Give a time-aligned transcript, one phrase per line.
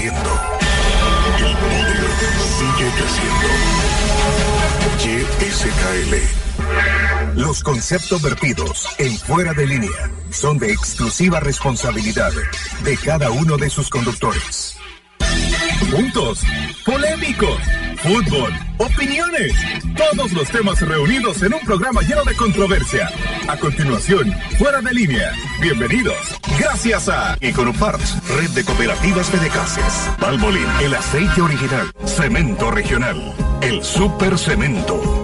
[0.00, 0.30] creciendo.
[1.38, 1.96] El poder
[2.58, 3.48] sigue creciendo.
[5.04, 6.14] YSKL.
[7.40, 12.32] Los conceptos vertidos en fuera de línea son de exclusiva responsabilidad
[12.84, 14.76] de cada uno de sus conductores.
[15.90, 16.40] Juntos,
[16.84, 17.58] polémicos,
[18.02, 19.52] fútbol, opiniones,
[19.96, 23.10] todos los temas reunidos en un programa lleno de controversia.
[23.48, 25.32] A continuación, fuera de línea.
[25.60, 26.16] Bienvenidos.
[26.58, 30.10] Gracias a Econoparts, red de cooperativas Fedecases.
[30.18, 31.90] Valvoline, el aceite original.
[32.04, 33.34] Cemento regional.
[33.60, 35.19] El super cemento.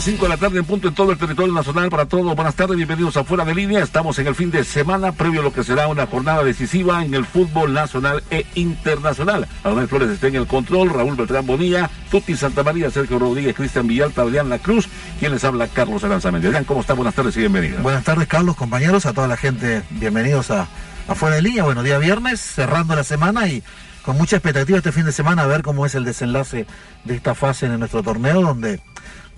[0.00, 2.34] Las 5 de la tarde en punto en todo el territorio nacional para todos.
[2.34, 3.82] Buenas tardes, bienvenidos a Fuera de Línea.
[3.82, 7.12] Estamos en el fin de semana previo a lo que será una jornada decisiva en
[7.12, 9.46] el fútbol nacional e internacional.
[9.62, 13.86] Adonai Flores está en el control, Raúl Beltrán Bonilla, Tuti Santa María, Sergio Rodríguez, Cristian
[13.86, 16.46] Villalta, Adrián La Cruz, quien les habla Carlos Aranzamendi.
[16.46, 16.94] Adrián, ¿cómo está?
[16.94, 17.82] Buenas tardes y bienvenidos.
[17.82, 20.66] Buenas tardes, Carlos, compañeros, a toda la gente, bienvenidos a,
[21.08, 21.64] a Fuera de Línea.
[21.64, 23.62] Bueno, día viernes, cerrando la semana y
[24.02, 26.64] con mucha expectativa este fin de semana a ver cómo es el desenlace
[27.04, 28.80] de esta fase en nuestro torneo, donde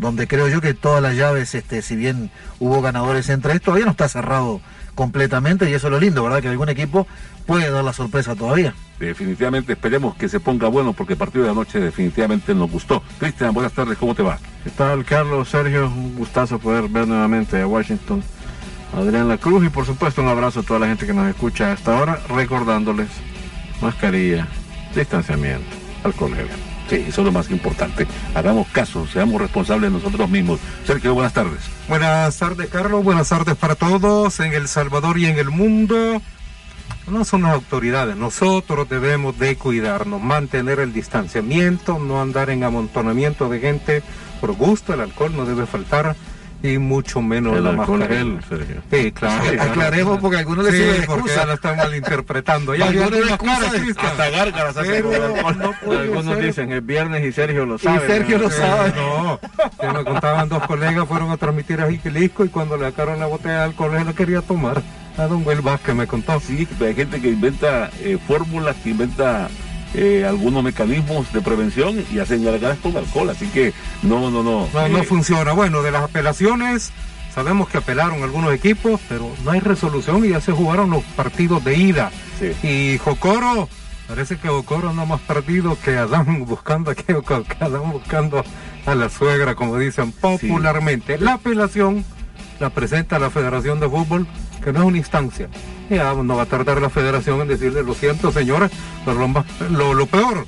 [0.02, 3.86] donde creo yo que todas las llaves, este, si bien hubo ganadores entre estos, todavía
[3.86, 4.60] no está cerrado
[4.94, 6.42] completamente y eso es lo lindo, ¿verdad?
[6.42, 7.06] Que algún equipo
[7.46, 8.74] puede dar la sorpresa todavía.
[8.98, 13.02] Definitivamente esperemos que se ponga bueno porque el partido de anoche definitivamente nos gustó.
[13.18, 14.38] Cristian, buenas tardes, ¿cómo te va?
[14.64, 15.86] ¿Qué tal, Carlos, Sergio?
[15.86, 18.22] Un gustazo poder ver nuevamente a Washington.
[18.94, 21.72] Adrián La Cruz y por supuesto un abrazo a toda la gente que nos escucha
[21.72, 23.08] hasta ahora, recordándoles
[23.80, 24.46] mascarilla,
[24.94, 25.64] distanciamiento,
[26.04, 26.71] alcohol gel.
[26.96, 28.06] Eso es lo más importante.
[28.34, 30.60] Hagamos caso, seamos responsables nosotros mismos.
[30.86, 31.60] Sergio, buenas tardes.
[31.88, 33.02] Buenas tardes, Carlos.
[33.04, 36.20] Buenas tardes para todos en El Salvador y en el mundo.
[37.08, 43.48] No son las autoridades, nosotros debemos de cuidarnos, mantener el distanciamiento, no andar en amontonamiento
[43.48, 44.02] de gente
[44.40, 46.16] por gusto, el alcohol no debe faltar
[46.62, 48.40] y mucho menos el la alcohol mascarilla.
[48.48, 48.76] Sergio.
[48.90, 49.42] Sí, claro.
[49.50, 51.34] Sí, aclaremos porque algunos le Sí, sirven porque excusa.
[51.40, 52.74] ya lo están malinterpretando.
[52.76, 54.08] Ya Algunos excusa.
[54.08, 55.02] Hasta gárgaras el
[55.58, 56.44] no Algunos ser.
[56.44, 58.06] dicen es viernes y Sergio lo Y sabe.
[58.06, 58.44] Sergio ¿no?
[58.44, 58.92] lo sabe.
[58.96, 59.40] No,
[59.80, 63.26] que me contaban dos colegas, fueron a transmitir a Jiquilisco y cuando le sacaron la
[63.26, 64.82] botella de alcohol él la quería tomar.
[65.18, 66.40] A don Will Vázquez me contó.
[66.40, 69.48] Sí, hay gente que inventa eh, fórmulas, que inventa
[69.94, 73.30] eh, algunos mecanismos de prevención y hacen gárgaras con alcohol.
[73.30, 73.72] Así que
[74.02, 74.68] no, no, no.
[74.72, 75.52] No, no Eh, funciona.
[75.52, 76.92] Bueno, de las apelaciones,
[77.34, 81.62] sabemos que apelaron algunos equipos, pero no hay resolución y ya se jugaron los partidos
[81.64, 82.10] de ida.
[82.38, 82.66] Sí.
[82.66, 83.68] Y Jocoro,
[84.08, 88.44] parece que Jocoro no más partido que Adán buscando a que, que Adán buscando
[88.86, 91.18] a la suegra, como dicen popularmente.
[91.18, 92.04] La apelación
[92.60, 94.26] la presenta la Federación de Fútbol,
[94.62, 95.48] que no es una instancia.
[95.96, 98.70] Ya no va a tardar la federación en decirle, lo siento señores,
[99.04, 100.46] pero lo, más- lo, lo peor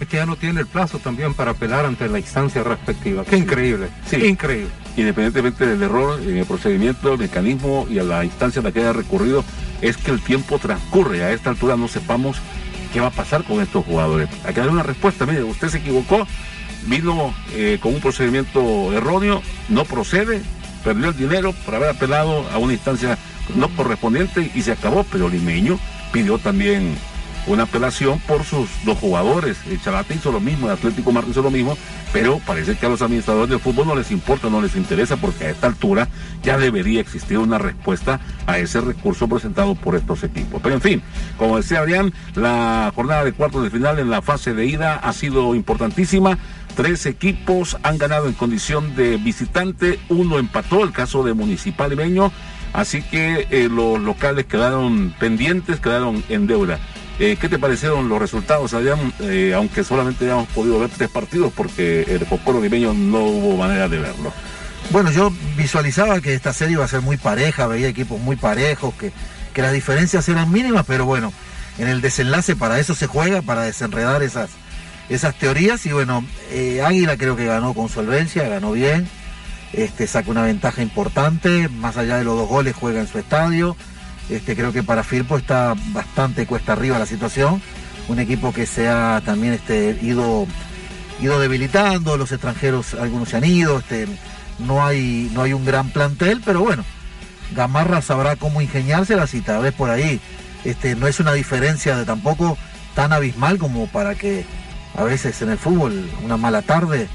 [0.00, 3.24] es que ya no tiene el plazo también para apelar ante la instancia respectiva.
[3.24, 4.16] Qué increíble, Sí.
[4.16, 4.68] increíble.
[4.96, 8.80] independientemente del error en el procedimiento, el mecanismo y a la instancia a la que
[8.80, 9.44] haya recurrido,
[9.82, 11.22] es que el tiempo transcurre.
[11.22, 12.38] A esta altura no sepamos
[12.94, 14.28] qué va a pasar con estos jugadores.
[14.46, 15.26] Hay que dar una respuesta.
[15.26, 16.26] Mire, usted se equivocó,
[16.86, 20.40] vino eh, con un procedimiento erróneo, no procede,
[20.84, 23.18] perdió el dinero por haber apelado a una instancia
[23.54, 25.04] no correspondiente y se acabó.
[25.10, 25.78] Pero Limeño
[26.12, 26.96] pidió también
[27.46, 29.58] una apelación por sus dos jugadores.
[29.70, 31.76] El Chalate hizo lo mismo, el Atlético Marte hizo lo mismo,
[32.12, 35.44] pero parece que a los administradores del fútbol no les importa, no les interesa, porque
[35.44, 36.08] a esta altura
[36.42, 40.60] ya debería existir una respuesta a ese recurso presentado por estos equipos.
[40.62, 41.02] Pero en fin,
[41.38, 45.12] como decía Adrián, la jornada de cuartos de final en la fase de ida ha
[45.12, 46.38] sido importantísima.
[46.74, 52.32] Tres equipos han ganado en condición de visitante, uno empató, el caso de Municipal Limeño,
[52.72, 56.78] así que eh, los locales quedaron pendientes, quedaron en deuda.
[57.18, 59.12] Eh, ¿Qué te parecieron los resultados, Adrián?
[59.20, 63.88] Eh, aunque solamente hayamos podido ver tres partidos porque el Cocoro Limeño no hubo manera
[63.88, 64.32] de verlo.
[64.90, 68.94] Bueno, yo visualizaba que esta serie iba a ser muy pareja, veía equipos muy parejos,
[68.94, 69.12] que,
[69.52, 71.32] que las diferencias eran mínimas, pero bueno,
[71.78, 74.50] en el desenlace para eso se juega, para desenredar esas,
[75.08, 75.84] esas teorías.
[75.86, 79.08] Y bueno, eh, Águila creo que ganó con solvencia, ganó bien,
[79.76, 83.76] este, saca una ventaja importante, más allá de los dos goles juega en su estadio.
[84.30, 87.62] Este, creo que para Firpo está bastante cuesta arriba la situación.
[88.08, 90.46] Un equipo que se ha también este, ido,
[91.20, 94.08] ido debilitando, los extranjeros algunos se han ido, este,
[94.58, 96.84] no hay, no hay un gran plantel, pero bueno,
[97.54, 100.20] Gamarra sabrá cómo ingeniárselas y tal vez por ahí
[100.64, 102.56] este, no es una diferencia de tampoco
[102.94, 104.44] tan abismal como para que
[104.96, 107.08] a veces en el fútbol, una mala tarde,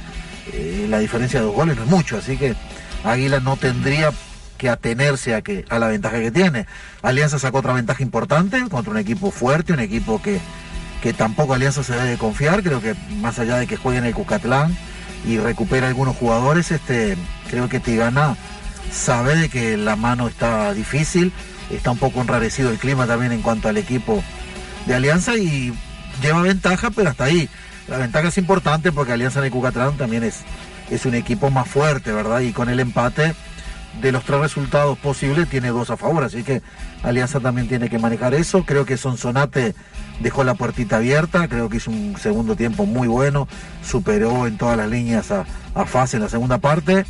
[0.54, 2.56] eh, la diferencia de dos goles no es mucho, así que
[3.04, 4.12] Águila no tendría
[4.58, 6.68] que atenerse a, que, a la ventaja que tiene.
[7.02, 10.40] Alianza sacó otra ventaja importante contra un equipo fuerte, un equipo que,
[11.02, 14.14] que tampoco Alianza se debe confiar, creo que más allá de que juegue en el
[14.14, 14.78] Cucatlán
[15.26, 17.18] y recupera algunos jugadores, este,
[17.50, 18.36] creo que Tigana
[18.92, 21.32] sabe de que la mano está difícil,
[21.72, 24.24] está un poco enrarecido el clima también en cuanto al equipo
[24.86, 25.74] de Alianza y
[26.22, 27.50] lleva ventaja, pero hasta ahí.
[27.88, 30.42] La ventaja es importante porque Alianza de Cucatlán también es,
[30.90, 32.40] es un equipo más fuerte, ¿verdad?
[32.42, 33.34] Y con el empate
[34.02, 36.62] de los tres resultados posibles tiene dos a favor, así que
[37.04, 38.64] Alianza también tiene que manejar eso.
[38.66, 39.76] Creo que Sonsonate
[40.22, 43.48] dejó la puertita abierta, creo que hizo un segundo tiempo muy bueno,
[43.84, 45.46] superó en todas las líneas a,
[45.76, 47.06] a fase en la segunda parte.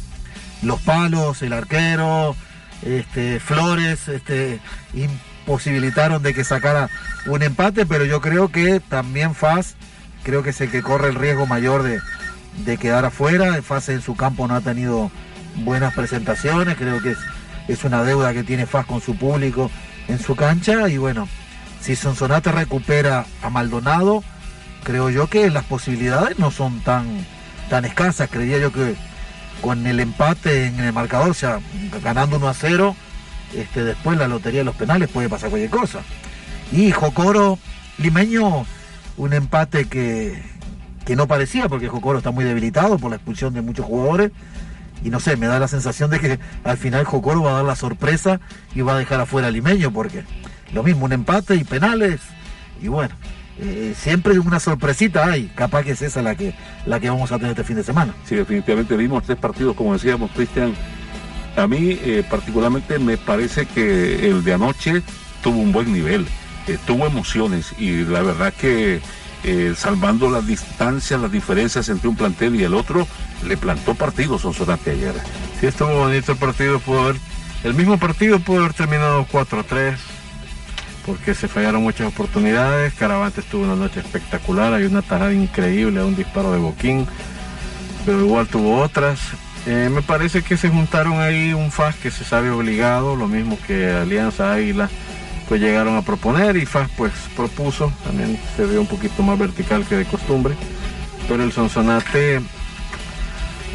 [0.63, 2.35] Los palos, el arquero,
[2.81, 4.59] este, Flores, este,
[4.93, 6.89] imposibilitaron de que sacara
[7.27, 9.75] un empate, pero yo creo que también Faz,
[10.23, 11.99] creo que es el que corre el riesgo mayor de,
[12.65, 13.61] de quedar afuera.
[13.61, 15.11] Faz en su campo no ha tenido
[15.57, 17.17] buenas presentaciones, creo que es,
[17.67, 19.69] es una deuda que tiene Faz con su público
[20.07, 21.27] en su cancha y bueno,
[21.81, 24.23] si Sonsonate recupera a Maldonado,
[24.83, 27.25] creo yo que las posibilidades no son tan,
[27.69, 28.95] tan escasas, creía yo que
[29.61, 31.59] con el empate en el marcador, o sea,
[32.03, 32.95] ganando 1 a 0,
[33.55, 35.99] este, después la lotería de los penales puede pasar cualquier cosa.
[36.71, 37.59] Y Jocoro,
[37.97, 38.65] limeño,
[39.21, 40.41] un empate que,
[41.05, 44.31] que no parecía, porque Jocoro está muy debilitado por la expulsión de muchos jugadores.
[45.03, 47.65] Y no sé, me da la sensación de que al final Jocoro va a dar
[47.65, 48.39] la sorpresa
[48.73, 50.23] y va a dejar afuera a Limeño, porque
[50.73, 52.19] lo mismo, un empate y penales.
[52.81, 53.13] Y bueno,
[53.59, 56.55] eh, siempre una sorpresita hay, capaz que es esa la que,
[56.87, 58.15] la que vamos a tener este fin de semana.
[58.25, 60.73] Sí, definitivamente vimos tres partidos, como decíamos, Cristian.
[61.55, 65.03] A mí eh, particularmente me parece que el de anoche
[65.43, 66.25] tuvo un buen nivel,
[66.67, 69.01] eh, tuvo emociones y la verdad que
[69.43, 73.07] eh, salvando las distancias, las diferencias entre un plantel y el otro,
[73.43, 75.15] le plantó partidos Sonsonate ayer.
[75.59, 77.15] Sí, estuvo bonito el partido, pudo haber,
[77.63, 79.95] el mismo partido pudo haber terminado 4-3,
[81.07, 82.93] porque se fallaron muchas oportunidades.
[82.93, 87.07] Caravante tuvo una noche espectacular, hay una tajada increíble, un disparo de boquín,
[88.05, 89.19] pero igual tuvo otras.
[89.65, 93.57] Eh, me parece que se juntaron ahí un FAS que se sabe obligado, lo mismo
[93.65, 94.89] que Alianza Águila,
[95.59, 99.97] llegaron a proponer y FAS pues propuso, también se vio un poquito más vertical que
[99.97, 100.55] de costumbre,
[101.27, 102.41] pero el Sonsonate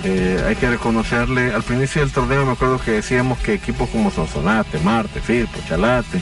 [0.04, 4.10] eh, hay que reconocerle, al principio del torneo me acuerdo que decíamos que equipos como
[4.10, 6.20] Sonsonate, Marte, Firpo, Chalate,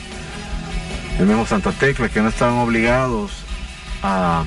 [1.19, 3.33] el mismo Santa Tecla, que no estaban obligados
[4.03, 4.45] a,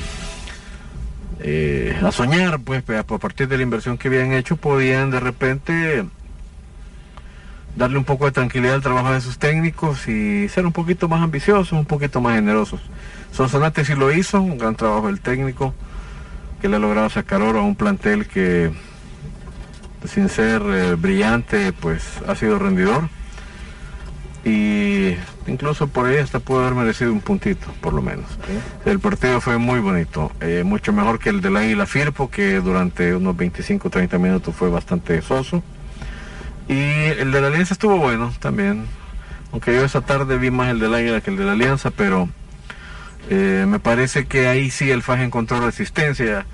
[1.40, 6.06] eh, a soñar, pues, a partir de la inversión que habían hecho, podían de repente
[7.78, 11.22] darle un poco de tranquilidad al trabajo de sus técnicos y ser un poquito más
[11.22, 12.82] ambiciosos, un poquito más generosos.
[13.32, 15.74] Sonsonate sí lo hizo, un gran trabajo del técnico,
[16.60, 18.72] que le ha logrado sacar oro a un plantel que,
[20.06, 23.10] sin ser eh, brillante, pues ha sido rendidor.
[24.44, 25.16] Y
[25.46, 28.26] incluso por ahí hasta pudo haber merecido un puntito, por lo menos.
[28.86, 33.14] El partido fue muy bonito, eh, mucho mejor que el del Águila Firpo, que durante
[33.14, 35.62] unos 25 30 minutos fue bastante soso.
[36.68, 38.86] Y el de la Alianza estuvo bueno también,
[39.52, 42.28] aunque yo esa tarde vi más el del Águila que el de la Alianza, pero
[43.30, 46.46] eh, me parece que ahí sí el FAJ encontró resistencia.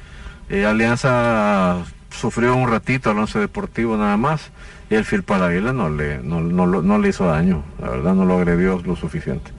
[0.49, 4.51] Eh, Alianza sufrió un ratito al once deportivo nada más
[4.89, 8.25] y el Firpo al Águila no le, no, no, le hizo daño, la verdad no
[8.25, 9.51] lo agredió lo suficiente.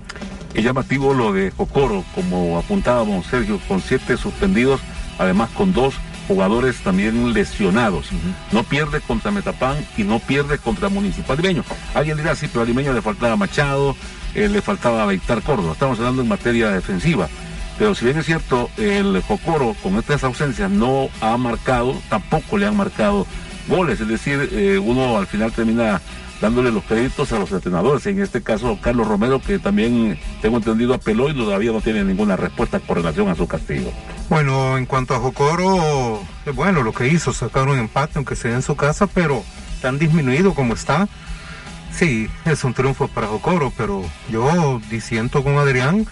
[0.54, 4.80] Es llamativo lo de Jocoro, como apuntábamos Sergio, con siete suspendidos,
[5.18, 5.94] además con dos
[6.26, 8.08] jugadores también lesionados.
[8.52, 11.64] No pierde contra Metapán y no pierde contra Municipal Limeño.
[11.94, 13.96] Alguien dirá, sí, pero a Limeño le faltaba Machado,
[14.34, 15.72] eh, le faltaba Víctor Córdoba.
[15.72, 17.28] Estamos hablando en materia defensiva.
[17.78, 22.66] Pero si bien es cierto, el Jocoro con estas ausencias no ha marcado, tampoco le
[22.66, 23.26] han marcado
[23.68, 24.00] goles.
[24.00, 26.00] Es decir, eh, uno al final termina
[26.40, 28.06] dándole los créditos a los entrenadores.
[28.06, 32.36] En este caso, Carlos Romero, que también tengo entendido apeló y todavía no tiene ninguna
[32.36, 33.92] respuesta con relación a su castigo.
[34.30, 38.54] Bueno, en cuanto a Jocoro, eh, bueno, lo que hizo, sacar un empate, aunque sea
[38.54, 39.44] en su casa, pero
[39.82, 41.08] tan disminuido como está.
[41.92, 46.06] Sí, es un triunfo para Jocoro, pero yo disiento con Adrián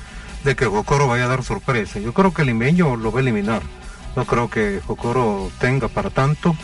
[0.45, 1.99] de que Jocoro vaya a dar sorpresa.
[1.99, 3.63] Yo creo que limeño lo va a eliminar.
[4.15, 6.55] No creo que Jocoro tenga para tanto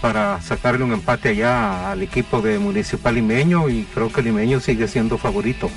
[0.00, 4.88] para sacarle un empate allá al equipo de Municipal Limeño y creo que Limeño sigue
[4.88, 5.70] siendo favorito.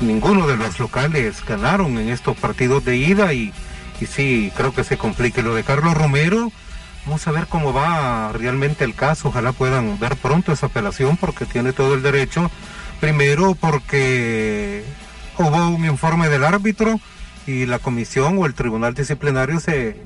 [0.00, 3.52] Ninguno de los locales ganaron en estos partidos de ida y,
[4.00, 5.42] y sí, creo que se complique.
[5.42, 6.50] Lo de Carlos Romero,
[7.06, 9.28] vamos a ver cómo va realmente el caso.
[9.28, 12.50] Ojalá puedan ver pronto esa apelación porque tiene todo el derecho.
[13.00, 14.84] Primero porque
[15.38, 17.00] hubo un informe del árbitro
[17.46, 19.96] y la comisión o el tribunal disciplinario se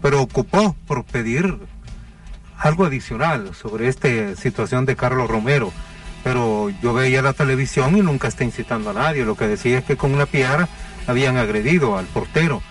[0.00, 1.58] preocupó por pedir
[2.58, 5.72] algo adicional sobre esta situación de Carlos Romero.
[6.22, 9.24] Pero yo veía la televisión y nunca está incitando a nadie.
[9.24, 10.68] Lo que decía es que con una piara
[11.06, 12.62] habían agredido al portero.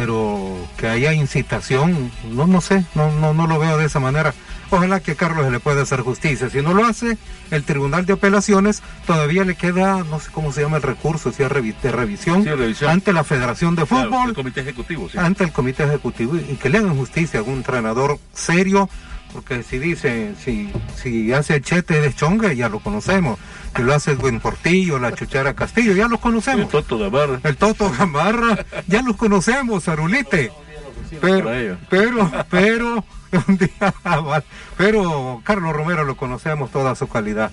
[0.00, 4.32] Pero que haya incitación, no, no sé, no, no, no lo veo de esa manera.
[4.70, 6.48] ojalá que Carlos se le pueda hacer justicia.
[6.48, 7.18] Si no lo hace,
[7.50, 11.42] el Tribunal de Apelaciones todavía le queda, no sé cómo se llama el recurso, si
[11.42, 12.90] es revi- de revisión, Sí, revisión.
[12.90, 15.18] ante la Federación de Claro, Fútbol el comité ejecutivo, sí.
[15.18, 18.88] ante el comité ejecutivo y, y que le hagan justicia a algún entrenador serio,
[19.32, 23.38] porque si dice, si, si hace el chete de Chonga, ya lo conocemos.
[23.76, 26.68] Si lo hace el Buen Portillo, la Chuchara Castillo, ya los El conocemos.
[26.68, 27.40] Toto Gamarra.
[27.42, 30.52] El Toto Gamarra, ya los conocemos, Zarulite.
[31.20, 33.04] Pero, pero, pero,
[33.48, 33.94] día,
[34.76, 37.50] pero Carlos Romero lo conocemos toda su calidad.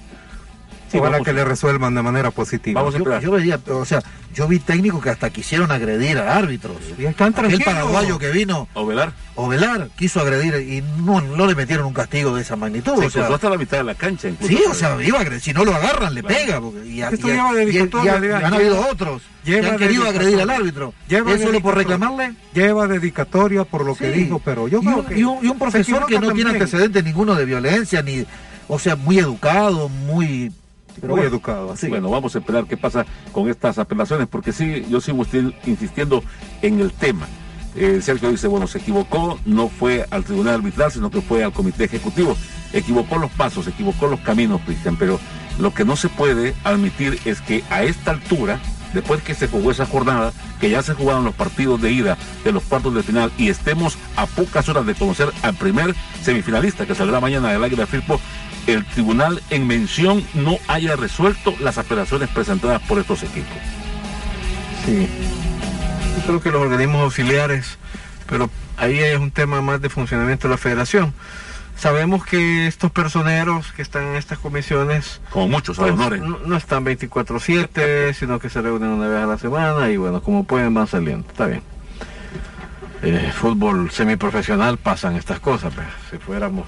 [0.91, 2.81] Sí, Ojalá vamos que le resuelvan de manera positiva.
[2.81, 4.01] Vamos a Yo, yo veía, o sea,
[4.33, 6.77] yo vi técnicos que hasta quisieron agredir a árbitros.
[6.97, 9.11] Y están El paraguayo que vino, Ovelar.
[9.35, 12.93] Ovelar, quiso agredir y no, no le metieron un castigo de esa magnitud.
[12.99, 14.29] Se o sea, hasta la mitad de la cancha.
[14.29, 14.47] incluso.
[14.53, 15.41] sí, o sea, iba a agredir.
[15.41, 16.37] Si no lo agarran, le Claro.
[16.45, 16.61] pega.
[16.61, 20.07] Porque, y, a- Esto y lleva y- y- han habido otros que lleva han querido
[20.07, 20.93] agredir al árbitro.
[21.09, 22.33] Lleva ¿Es solo por reclamarle?
[22.53, 24.19] Lleva dedicatoria por lo que Sí.
[24.21, 26.31] dijo, pero yo y, creo un, que y un- y un se profesor que no
[26.31, 28.25] tiene antecedentes ninguno de violencia, ni,
[28.67, 30.51] o sea, muy educado, muy...
[30.99, 31.87] pero Muy bueno, educado, así.
[31.87, 35.25] Bueno, vamos a esperar qué pasa con estas apelaciones, porque sí, yo sigo
[35.65, 36.23] insistiendo
[36.61, 37.27] en el tema.
[37.75, 41.53] Eh, Sergio dice, bueno, se equivocó, no fue al tribunal arbitral, sino que fue al
[41.53, 42.35] comité ejecutivo.
[42.73, 45.19] Equivocó los pasos, equivocó los caminos, Cristian, pero
[45.59, 48.59] lo que no se puede admitir es que a esta altura,
[48.93, 52.51] después que se jugó esa jornada, que ya se jugaron los partidos de ida de
[52.51, 56.95] los cuartos de final y estemos a pocas horas de conocer al primer semifinalista que
[56.95, 58.19] saldrá mañana del Águila Firpo,
[58.67, 63.57] el tribunal en mención no haya resuelto las apelaciones presentadas por estos equipos.
[64.85, 65.07] Sí.
[66.17, 67.77] Yo creo que los organismos auxiliares,
[68.27, 71.13] pero ahí es un tema más de funcionamiento de la federación.
[71.77, 76.21] Sabemos que estos personeros que están en estas comisiones Con muchos pues, honores.
[76.21, 80.21] no, no están 24/7, sino que se reúnen una vez a la semana y bueno,
[80.21, 81.27] como pueden van saliendo.
[81.29, 81.61] Está bien.
[83.03, 85.71] Eh, fútbol semiprofesional pasan estas cosas.
[85.73, 85.85] pues.
[86.09, 86.65] Si fuéramos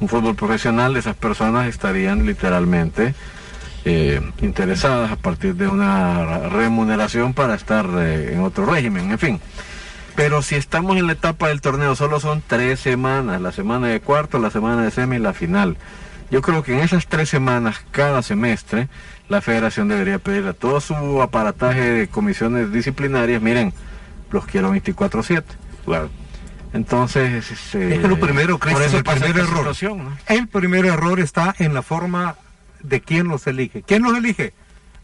[0.00, 3.14] un fútbol profesional, esas personas estarían literalmente
[3.84, 9.40] eh, interesadas a partir de una remuneración para estar eh, en otro régimen, en fin.
[10.14, 14.00] Pero si estamos en la etapa del torneo, solo son tres semanas, la semana de
[14.00, 15.76] cuarto, la semana de semi y la final.
[16.30, 18.88] Yo creo que en esas tres semanas, cada semestre,
[19.28, 23.72] la federación debería pedir a todo su aparataje de comisiones disciplinarias, miren,
[24.30, 25.44] los quiero 24-7.
[25.84, 26.10] Claro.
[26.72, 29.72] Entonces, este, Es lo primero, eso el primer error.
[30.26, 32.36] El primer error está en la forma
[32.82, 33.82] de quién los elige.
[33.82, 34.52] ¿Quién los elige?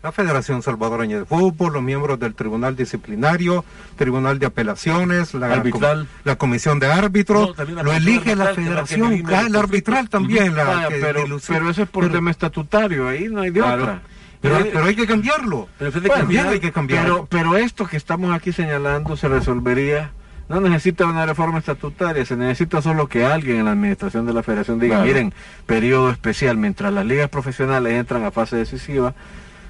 [0.02, 3.64] La Federación Salvadoreña de Fútbol, los miembros del Tribunal Disciplinario,
[3.97, 6.06] Tribunal de Apelaciones, la, Arbitral.
[6.25, 10.11] la Comisión de Árbitros, No, la lo elige la la Federación, elimina ah, el arbitral
[10.11, 10.54] también.
[10.54, 13.61] La Vaya, que pero, pero eso es por pero- tema estatutario, ahí no hay de
[13.61, 13.83] Claro.
[13.85, 14.02] otra.
[14.42, 15.68] pero, Eh, pero hay que cambiarlo.
[15.78, 17.26] Pero Bueno, hay que cambiarlo.
[17.30, 20.12] Pero, pero esto que estamos aquí señalando se resolvería.
[20.49, 24.43] No necesita una reforma estatutaria, se necesita solo que alguien en la administración de la
[24.43, 25.07] federación diga, Claro.
[25.07, 25.35] miren,
[25.67, 29.15] periodo especial, mientras las ligas profesionales entran a fase decisiva,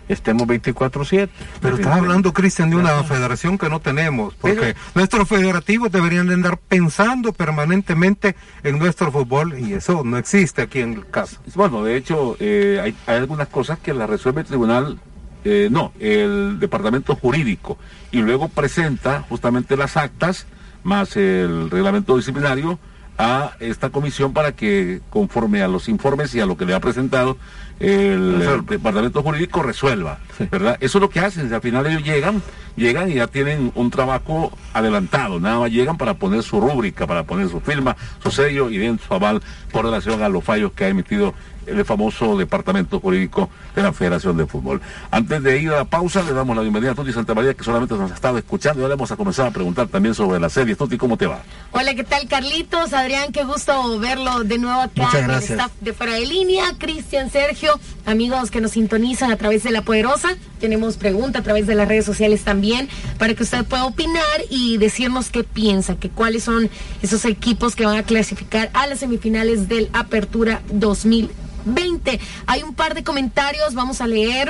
[0.08, 1.30] estemos 24/7.
[1.60, 6.34] Pero estás hablando, Cristian, de una federación que no tenemos, porque nuestros federativos deberían de
[6.34, 11.38] andar pensando permanentemente en nuestro fútbol y eso no existe aquí en el caso.
[11.54, 14.98] Bueno, de hecho, eh, hay, hay algunas cosas que las resuelve el tribunal,
[15.44, 17.78] eh, no, el departamento jurídico,
[18.10, 20.46] y luego presenta justamente las actas
[20.84, 22.78] más el reglamento disciplinario
[23.18, 26.80] a esta comisión para que, conforme a los informes y a lo que le ha
[26.80, 27.36] presentado
[27.80, 30.18] el, departamento jurídico, resuelva,
[30.50, 30.76] ¿verdad?
[30.80, 32.42] Eso es lo que hacen, al final ellos llegan,
[32.76, 37.24] llegan y ya tienen un trabajo adelantado, nada más llegan para poner su rúbrica, para
[37.24, 40.84] poner su firma, su sello y den su aval con relación a los fallos que
[40.84, 41.34] ha emitido
[41.66, 44.80] el famoso departamento jurídico de la Federación de Fútbol.
[45.10, 47.64] Antes de ir a la pausa, le damos la bienvenida a Tuti Santa María, que
[47.64, 50.48] solamente nos ha estado escuchando, y ahora vamos a comenzar a preguntar también sobre la
[50.48, 50.74] serie.
[50.76, 51.42] Tuti, ¿cómo te va?
[51.72, 52.92] Hola, ¿qué tal Carlitos?
[52.92, 55.50] Adrián, qué gusto verlo de nuevo acá Muchas en el gracias.
[55.58, 56.64] staff de Fuera de Línea.
[56.78, 60.30] Cristian, Sergio, amigos que nos sintonizan a través de La Poderosa.
[60.64, 64.78] Tenemos pregunta a través de las redes sociales también para que usted pueda opinar y
[64.78, 66.70] decirnos qué piensa, que cuáles son
[67.02, 72.18] esos equipos que van a clasificar a las semifinales del Apertura 2020.
[72.46, 74.48] Hay un par de comentarios, vamos a leer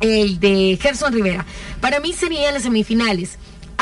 [0.00, 1.46] el de Gerson Rivera.
[1.80, 3.38] Para mí serían las semifinales.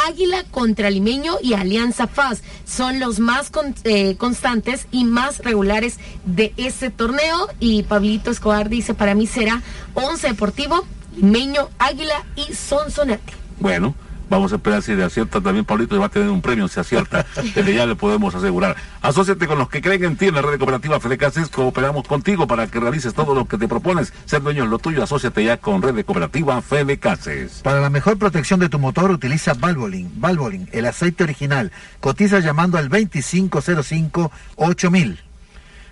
[0.07, 3.50] Águila contra Limeño y Alianza Faz son los más
[3.85, 7.49] eh, constantes y más regulares de este torneo.
[7.59, 9.62] Y Pablito Escobar dice, para mí será
[9.95, 10.85] Once Deportivo,
[11.20, 13.34] Limeño, Águila y Sonsonate.
[13.58, 13.92] Bueno,
[14.30, 16.78] vamos a esperar si le acierta también Pablito y va a tener un premio si
[16.78, 17.26] acierta.
[17.54, 18.76] Desde ya le podemos asegurar.
[19.02, 21.48] Asociate con los que creen en ti en la red de cooperativa Fede Cases.
[21.48, 24.12] Cooperamos contigo para que realices todo lo que te propones.
[24.26, 25.02] Ser dueño es lo tuyo.
[25.02, 27.62] Asociate ya con red de cooperativa Fede Cases.
[27.64, 30.08] Para la mejor protección de tu motor utiliza Valvoline.
[30.14, 31.72] Valvoline, el aceite original.
[31.98, 35.18] Cotiza llamando al 2505-8000.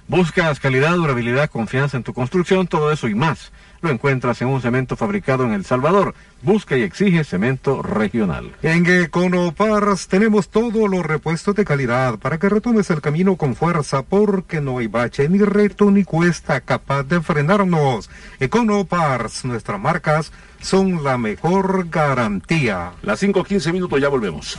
[0.09, 3.51] Buscas calidad, durabilidad, confianza en tu construcción, todo eso y más.
[3.81, 6.15] Lo encuentras en un cemento fabricado en El Salvador.
[6.43, 8.53] Busca y exige cemento regional.
[8.63, 14.03] En Econopars tenemos todos los repuestos de calidad para que retomes el camino con fuerza
[14.03, 18.11] porque no hay bache ni reto ni cuesta capaz de frenarnos.
[18.41, 22.93] Econopars, nuestras marcas son la mejor garantía.
[23.03, 24.59] Las 5.15 minutos ya volvemos.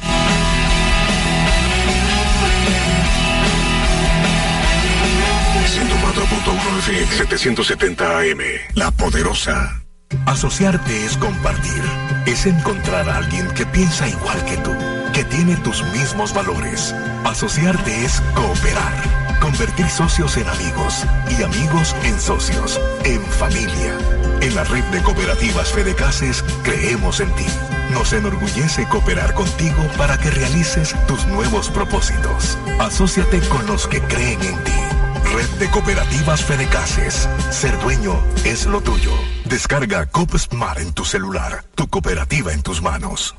[7.27, 8.39] 770 AM,
[8.75, 9.83] La Poderosa.
[10.25, 11.83] Asociarte es compartir,
[12.25, 14.73] es encontrar a alguien que piensa igual que tú,
[15.13, 16.95] que tiene tus mismos valores.
[17.25, 21.03] Asociarte es cooperar, convertir socios en amigos
[21.37, 23.97] y amigos en socios, en familia.
[24.41, 27.45] En la red de cooperativas Fedecases creemos en ti.
[27.91, 32.57] Nos enorgullece cooperar contigo para que realices tus nuevos propósitos.
[32.79, 35.06] Asociate con los que creen en ti.
[35.33, 37.27] Red de Cooperativas Fedecases.
[37.51, 39.11] Ser dueño es lo tuyo.
[39.45, 41.63] Descarga Cop Smart en tu celular.
[41.75, 43.35] Tu cooperativa en tus manos.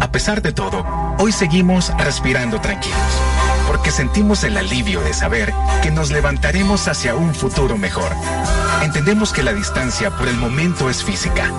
[0.00, 0.84] A pesar de todo,
[1.18, 2.98] hoy seguimos respirando tranquilos,
[3.66, 5.52] porque sentimos el alivio de saber
[5.82, 8.12] que nos levantaremos hacia un futuro mejor.
[8.82, 11.50] Entendemos que la distancia por el momento es física,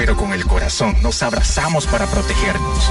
[0.00, 2.90] pero con el corazón nos abrazamos para protegernos.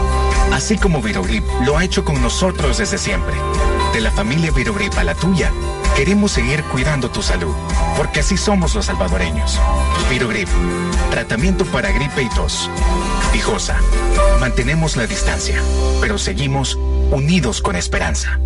[0.53, 3.33] Así como Virogrip lo ha hecho con nosotros desde siempre.
[3.93, 5.51] De la familia Virogrip a la tuya,
[5.95, 7.55] queremos seguir cuidando tu salud,
[7.97, 9.59] porque así somos los salvadoreños.
[10.07, 10.47] Virogrip,
[11.09, 12.69] tratamiento para gripe y tos.
[13.33, 13.79] Pijosa,
[14.39, 15.59] mantenemos la distancia,
[16.01, 16.75] pero seguimos
[17.09, 18.39] unidos con esperanza.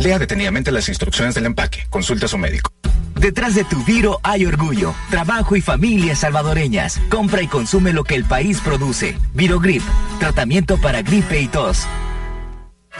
[0.00, 1.86] Lea detenidamente las instrucciones del empaque.
[1.88, 2.72] Consulte a su médico.
[3.20, 7.00] Detrás de tu Viro hay orgullo, trabajo y familias salvadoreñas.
[7.08, 9.16] Compra y consume lo que el país produce.
[9.34, 9.82] Virogrip,
[10.20, 11.86] tratamiento para gripe y tos.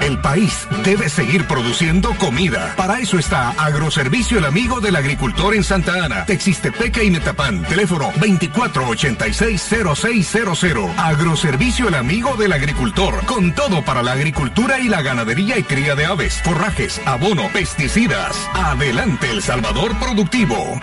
[0.01, 2.75] El país debe seguir produciendo comida.
[2.77, 7.63] Para eso está Agroservicio El Amigo del Agricultor en Santa Ana, Texistepeca y Metapán.
[7.65, 10.95] Teléfono 2486-0600.
[10.97, 13.27] Agroservicio El Amigo del Agricultor.
[13.27, 18.49] Con todo para la agricultura y la ganadería y cría de aves, forrajes, abono, pesticidas.
[18.55, 20.81] Adelante El Salvador Productivo.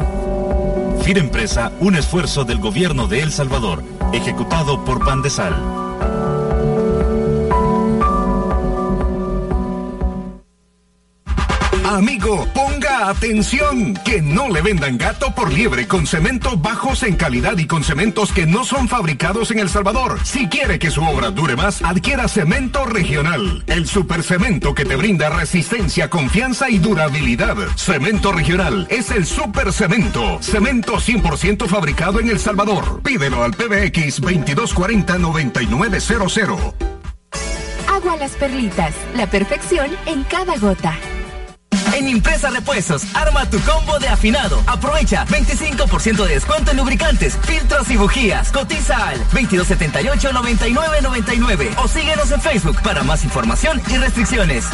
[1.01, 5.88] FIR Empresa, un esfuerzo del gobierno de El Salvador, ejecutado por Pandesal.
[11.89, 17.57] Amigo, ponga atención, que no le vendan gato por liebre con cemento bajos en calidad
[17.57, 20.19] y con cementos que no son fabricados en El Salvador.
[20.23, 25.31] Si quiere que su obra dure más, adquiera cemento regional, el supercemento que te brinda
[25.31, 27.57] resistencia, confianza y durabilidad.
[27.75, 33.01] Cemento regional es el supercemento, cemento 100% fabricado en El Salvador.
[33.01, 36.75] Pídelo al PBX 2240-9900.
[37.87, 40.95] Agua las perlitas, la perfección en cada gota.
[41.93, 44.63] En Impresa Repuestos, arma tu combo de afinado.
[44.67, 48.49] Aprovecha 25% de descuento en lubricantes, filtros y bujías.
[48.51, 54.65] Cotiza al 2278-9999 o síguenos en Facebook para más información y restricciones.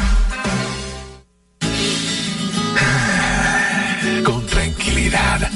[4.24, 5.50] Con tranquilidad,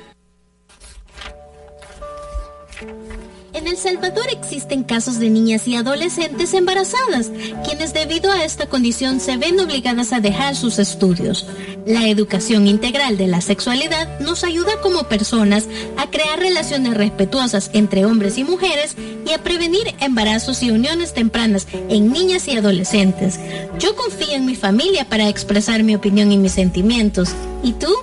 [3.69, 7.31] El Salvador existen casos de niñas y adolescentes embarazadas,
[7.67, 11.47] quienes debido a esta condición se ven obligadas a dejar sus estudios.
[11.85, 18.07] La educación integral de la sexualidad nos ayuda como personas a crear relaciones respetuosas entre
[18.07, 23.39] hombres y mujeres y a prevenir embarazos y uniones tempranas en niñas y adolescentes.
[23.79, 27.35] Yo confío en mi familia para expresar mi opinión y mis sentimientos.
[27.63, 27.95] ¿Y tú?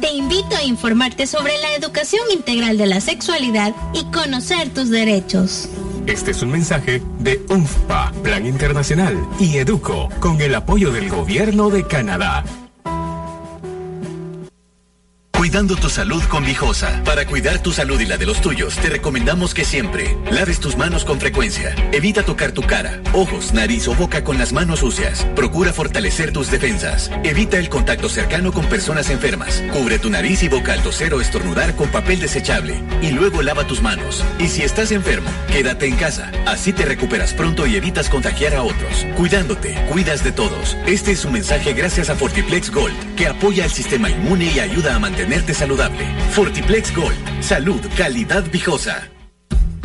[0.00, 5.68] Te invito a informarte sobre la educación integral de la sexualidad y conocer tus derechos.
[6.06, 11.70] Este es un mensaje de UNFPA, Plan Internacional, y Educo, con el apoyo del Gobierno
[11.70, 12.44] de Canadá.
[15.40, 17.02] Cuidando tu salud con Vijosa.
[17.02, 20.76] Para cuidar tu salud y la de los tuyos, te recomendamos que siempre laves tus
[20.76, 21.74] manos con frecuencia.
[21.92, 25.26] Evita tocar tu cara, ojos, nariz o boca con las manos sucias.
[25.34, 27.10] Procura fortalecer tus defensas.
[27.24, 29.62] Evita el contacto cercano con personas enfermas.
[29.72, 32.78] Cubre tu nariz y boca al toser o estornudar con papel desechable.
[33.00, 34.22] Y luego lava tus manos.
[34.38, 36.30] Y si estás enfermo, quédate en casa.
[36.44, 39.06] Así te recuperas pronto y evitas contagiar a otros.
[39.16, 40.76] Cuidándote, cuidas de todos.
[40.86, 44.96] Este es un mensaje gracias a Fortiplex Gold, que apoya el sistema inmune y ayuda
[44.96, 44.98] a
[45.54, 46.04] saludable.
[46.30, 47.14] Fortiplex Gold.
[47.40, 49.08] Salud, calidad viejosa.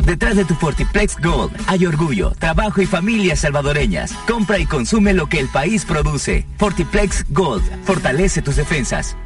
[0.04, 4.12] Detrás de tu Fortiplex Gold hay orgullo, trabajo y familias salvadoreñas.
[4.28, 6.46] Compra y consume lo que el país produce.
[6.58, 9.16] Fortiplex Gold fortalece tus defensas.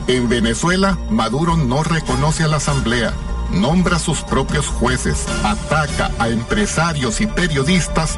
[0.08, 3.12] En Venezuela, Maduro no reconoce a la Asamblea,
[3.50, 8.16] nombra sus propios jueces, ataca a empresarios y periodistas,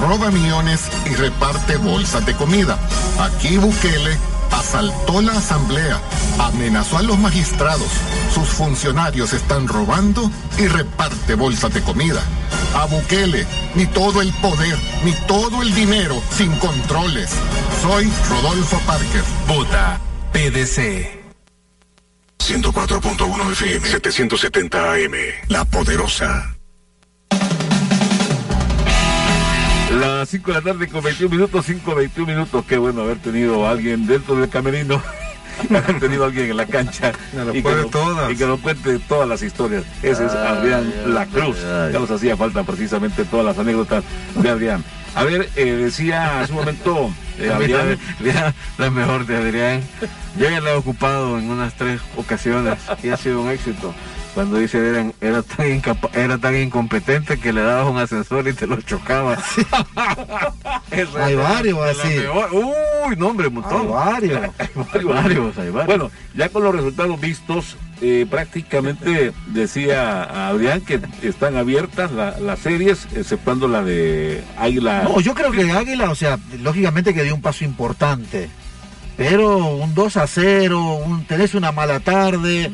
[0.00, 2.80] roba millones y reparte bolsas de comida.
[3.20, 4.18] Aquí Bukele
[4.50, 6.00] asaltó la asamblea,
[6.46, 7.88] amenazó a los magistrados,
[8.34, 12.20] sus funcionarios están robando y reparte bolsas de comida.
[12.74, 17.30] A Bukele, ni todo el poder, ni todo el dinero, sin controles.
[17.82, 19.22] Soy Rodolfo Parker.
[19.46, 20.00] Vota
[20.32, 21.20] PDC.
[22.38, 25.14] 104.1 FM, 770 AM.
[25.48, 26.56] La Poderosa.
[29.98, 32.64] Las 5 de la tarde con 21 minutos, 5, 21 minutos.
[32.66, 35.02] Qué bueno haber tenido a alguien dentro del camerino.
[35.70, 37.12] haber tenido a alguien en la cancha
[37.52, 39.84] y, que nos, y que nos cuente todas las historias.
[40.02, 41.58] Ese es Adrián La Cruz.
[41.62, 44.84] Ya nos hacía falta precisamente todas las anécdotas de Adrián.
[45.14, 47.98] A ver, eh, decía hace un momento eh, Adrián,
[48.78, 49.82] la mejor de Adrián.
[50.38, 53.92] Yo ya la he ocupado en unas tres ocasiones y ha sido un éxito.
[54.34, 55.82] Cuando dice era, era tan
[56.14, 59.36] era tan incompetente que le dabas un ascensor y te lo chocaba.
[61.20, 62.20] hay varios así.
[62.52, 63.82] Uy, no hombre, un montón.
[63.82, 64.40] Hay varios.
[64.94, 65.86] hay varios, hay varios.
[65.86, 73.08] Bueno, ya con los resultados vistos, eh, prácticamente decía Adrián que están abiertas las series,
[73.14, 75.02] exceptuando la de Águila.
[75.04, 78.48] No, yo creo que Águila, o sea, lógicamente que dio un paso importante.
[79.16, 82.70] Pero un 2 a 0, un, tenés una mala tarde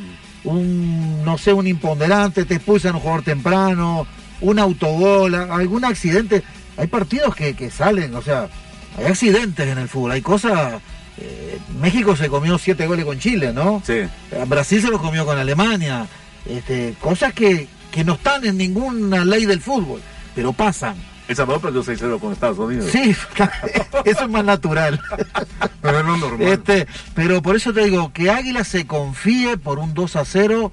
[0.47, 4.07] un, no sé, un imponderante, te expulsan un jugador temprano,
[4.41, 6.43] un autogol, algún accidente.
[6.77, 8.49] Hay partidos que, que salen, o sea,
[8.97, 10.81] hay accidentes en el fútbol, hay cosas...
[11.19, 13.83] Eh, México se comió siete goles con Chile, ¿no?
[13.87, 14.01] Sí.
[14.47, 16.07] Brasil se los comió con Alemania.
[16.45, 20.03] Este, cosas que, que no están en ninguna ley del fútbol,
[20.35, 20.97] pero pasan.
[21.29, 22.91] El Salvador perdió 6-0 con Estados Unidos.
[22.91, 23.15] Sí,
[24.05, 25.01] eso es más natural.
[25.83, 26.49] pero es lo normal.
[26.49, 30.73] Este, pero por eso te digo, que Águila se confíe por un 2 0,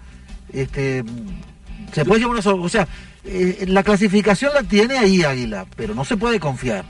[0.51, 1.03] este,
[1.91, 2.63] se puede llevar una...
[2.63, 2.87] O sea,
[3.25, 6.85] eh, la clasificación la tiene ahí Águila, pero no se puede confiar.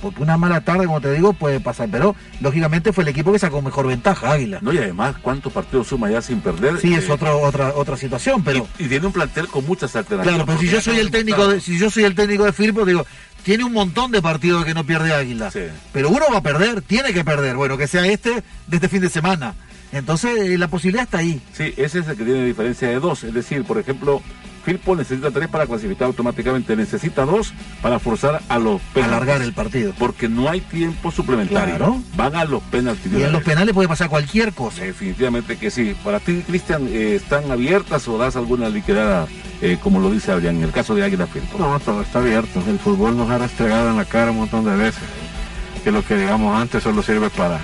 [0.00, 1.88] Porque una mala tarde, como te digo, puede pasar.
[1.90, 4.58] Pero lógicamente fue el equipo que sacó mejor ventaja, Águila.
[4.62, 6.78] No, y además, ¿cuántos partidos suma ya sin perder?
[6.80, 8.66] Sí, es eh, otra, otra, otra situación, pero.
[8.78, 10.34] Y, tiene un plantel con muchas alternativas.
[10.34, 12.84] Claro, pero si yo soy el técnico de, si yo soy el técnico de Firpo,
[12.84, 13.06] digo,
[13.42, 15.50] tiene un montón de partidos que no pierde Águila.
[15.92, 17.56] Pero uno va a perder, tiene que perder.
[17.56, 19.54] Bueno, que sea este de este fin de semana.
[19.92, 21.40] Entonces, eh, la posibilidad está ahí.
[21.52, 23.24] Sí, ese es el que tiene diferencia de dos.
[23.24, 24.22] Es decir, por ejemplo,
[24.64, 29.16] Firpo necesita tres para clasificar automáticamente, necesita dos para forzar a los penaltis.
[29.16, 29.92] Alargar el partido.
[29.98, 32.02] Porque no hay tiempo suplementario.
[32.16, 33.12] Van a los penaltis.
[33.12, 34.84] Y en los penales puede pasar cualquier cosa.
[34.84, 35.96] Definitivamente que sí.
[36.04, 39.26] Para ti, Cristian, eh, ¿están abiertas o das alguna liquidada,
[39.62, 41.58] eh, como lo dice Adrián, en el caso de Águila Firpo?
[41.58, 42.62] No, todo está abierto.
[42.66, 45.02] El fútbol nos ha restregado en la cara un montón de veces.
[45.82, 47.60] Que lo que digamos antes solo sirve para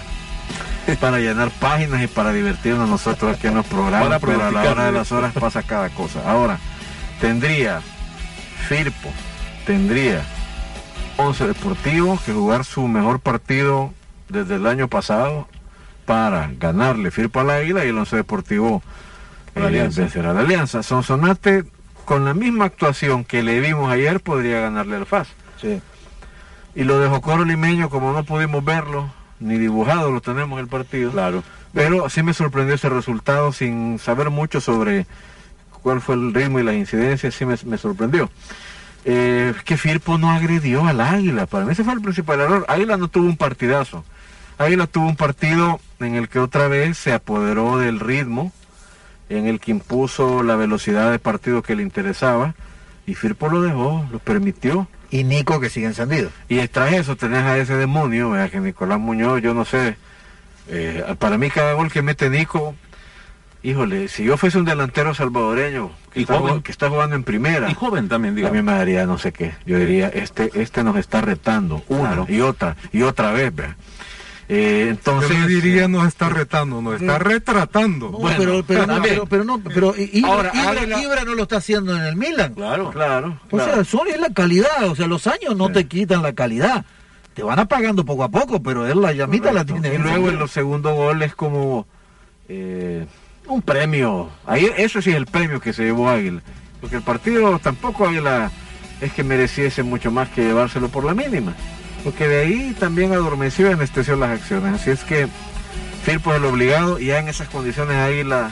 [0.94, 4.84] para llenar páginas y para divertirnos nosotros aquí en los programas, pero a la hora
[4.86, 6.22] de las horas pasa cada cosa.
[6.24, 6.60] Ahora,
[7.20, 7.80] tendría
[8.68, 9.10] Firpo,
[9.66, 10.24] tendría
[11.16, 13.92] Once Deportivo que jugar su mejor partido
[14.28, 15.48] desde el año pasado
[16.04, 18.82] para ganarle Firpo al Águila y el Once Deportivo
[19.54, 20.82] eh, vencer a la Alianza.
[20.82, 21.64] Sonsonate
[22.04, 25.28] con la misma actuación que le vimos ayer podría ganarle al FAS.
[25.60, 25.80] Sí.
[26.74, 31.10] Y lo de Jocoro Limeño, como no pudimos verlo, ni dibujado lo tenemos el partido.
[31.10, 31.42] Claro.
[31.72, 35.06] Pero sí me sorprendió ese resultado sin saber mucho sobre
[35.86, 38.28] cuál fue el ritmo y las incidencias, sí me, sorprendió.
[39.04, 41.46] Eh, que Firpo no agredió al Águila.
[41.46, 42.64] Para mí ese fue el principal error.
[42.66, 44.04] Águila no tuvo un partidazo.
[44.58, 48.50] Águila tuvo un partido en el que otra vez se apoderó del ritmo,
[49.28, 52.56] en el que impuso la velocidad de partido que le interesaba.
[53.06, 54.88] Y Firpo lo dejó, lo permitió.
[55.12, 56.30] Y Nico que sigue encendido.
[56.48, 59.96] Y tras eso tenés a ese demonio, vea, que Nicolás Muñoz, yo no sé.
[60.66, 62.74] eh, para mí cada gol que mete Nico,
[63.62, 66.42] híjole, si yo fuese un delantero salvadoreño que, Y está, joven.
[66.42, 69.32] jugando- que está jugando en primera, Y joven también, a mí me daría no sé
[69.32, 69.54] qué.
[69.66, 72.26] Yo diría, este, este nos está retando una Claro.
[72.28, 73.52] y otra y otra vez.
[74.48, 78.10] Eh, entonces, Yo diría no está retando, no está retratando.
[78.12, 79.14] No, pero, pero, no, también.
[79.16, 82.14] pero, pero no, pero Ibra, Ahora, Ibra- Águila- Ibra no lo está haciendo en el
[82.14, 82.54] Milan.
[82.54, 82.90] Claro.
[82.92, 83.74] claro, O claro.
[83.74, 86.84] sea, son, es la calidad, o sea, los años no te quitan la calidad.
[87.34, 89.92] Te van apagando poco a poco, pero él la llamita la tiene.
[89.94, 91.86] Y luego en los segundos goles como
[92.48, 93.04] eh,
[93.48, 94.28] un premio.
[94.46, 96.40] Ahí eso sí es el premio que se llevó Águila.
[96.80, 98.50] Porque el partido tampoco Águila
[99.00, 101.54] es que mereciese mucho más que llevárselo por la mínima.
[102.04, 104.80] Porque de ahí también adormeció y anestesió las acciones.
[104.80, 105.28] Así es que
[106.04, 108.50] Firpo es el obligado y ya en esas condiciones Águila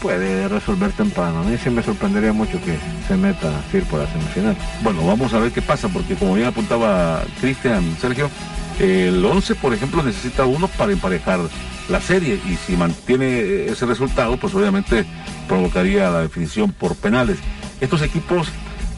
[0.00, 1.40] puede resolver temprano.
[1.40, 2.76] A mí sí me sorprendería mucho que
[3.08, 4.56] se meta Firpo a la semifinal.
[4.82, 8.28] Bueno, vamos a ver qué pasa, porque como bien apuntaba Cristian, Sergio,
[8.78, 11.40] el 11, por ejemplo, necesita uno para emparejar
[11.88, 15.04] la serie y si mantiene ese resultado, pues obviamente
[15.48, 17.38] provocaría la definición por penales.
[17.80, 18.48] Estos equipos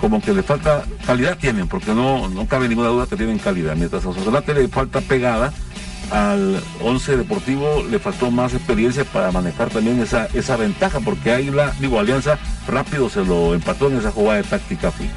[0.01, 3.77] como que le falta calidad tienen, porque no, no cabe ninguna duda que tienen calidad.
[3.77, 5.53] Mientras a Sosolate le falta pegada,
[6.11, 11.75] al 11 Deportivo le faltó más experiencia para manejar también esa, esa ventaja, porque Águila,
[11.81, 15.13] digo, Alianza rápido se lo empató en esa jugada de táctica fija.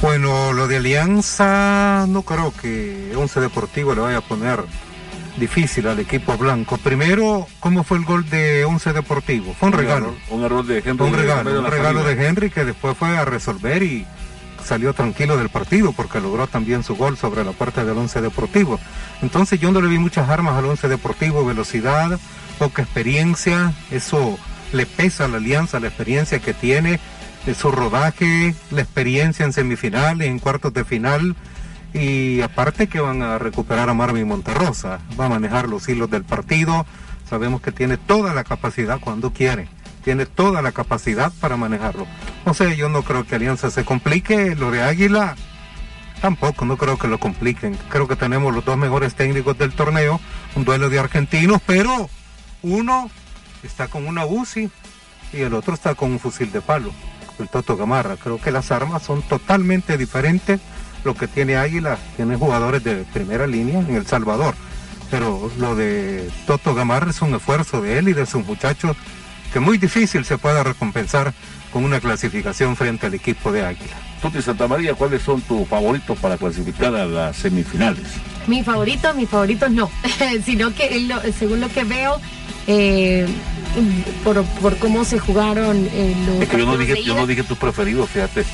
[0.00, 4.58] Bueno, lo de Alianza no creo que Once Deportivo le vaya a poner
[5.36, 6.76] difícil al equipo blanco.
[6.78, 9.54] Primero, ¿cómo fue el gol de Once Deportivo?
[9.54, 10.06] Fue un regalo.
[10.06, 11.06] error, un error de Henry.
[11.06, 14.06] un regalo, de un regalo de Henry que después fue a resolver y
[14.64, 18.78] salió tranquilo del partido porque logró también su gol sobre la puerta del Once Deportivo.
[19.20, 22.18] Entonces yo no le vi muchas armas al Once Deportivo, velocidad,
[22.58, 24.38] poca experiencia, eso
[24.72, 27.00] le pesa a la alianza, la experiencia que tiene,
[27.46, 31.36] de su rodaje, la experiencia en semifinales, en cuartos de final.
[31.94, 36.24] Y aparte que van a recuperar a Marvin Monterrosa, va a manejar los hilos del
[36.24, 36.86] partido,
[37.28, 39.68] sabemos que tiene toda la capacidad cuando quiere,
[40.02, 42.06] tiene toda la capacidad para manejarlo.
[42.46, 45.36] No sé, yo no creo que Alianza se complique, lo de Águila
[46.22, 47.76] tampoco, no creo que lo compliquen.
[47.88, 50.20] Creo que tenemos los dos mejores técnicos del torneo,
[50.54, 52.08] un duelo de argentinos, pero
[52.62, 53.10] uno
[53.62, 54.70] está con una UCI
[55.32, 56.92] y el otro está con un fusil de palo,
[57.38, 58.16] el Toto Gamarra.
[58.16, 60.60] Creo que las armas son totalmente diferentes.
[61.04, 64.54] Lo que tiene Águila tiene jugadores de primera línea en El Salvador,
[65.10, 68.96] pero lo de Toto Gamarra es un esfuerzo de él y de sus muchachos
[69.52, 71.34] que muy difícil se pueda recompensar
[71.72, 73.96] con una clasificación frente al equipo de Águila.
[74.22, 78.04] Tuti Santa María, ¿cuáles son tus favoritos para clasificar a las semifinales?
[78.46, 79.90] Mi favorito, mis favoritos no,
[80.44, 82.20] sino que lo- según lo que veo,
[82.66, 83.26] eh,
[84.24, 87.42] por, por cómo se jugaron eh, los Es que yo no dije, yo no dije
[87.42, 88.44] tus preferidos, fíjate.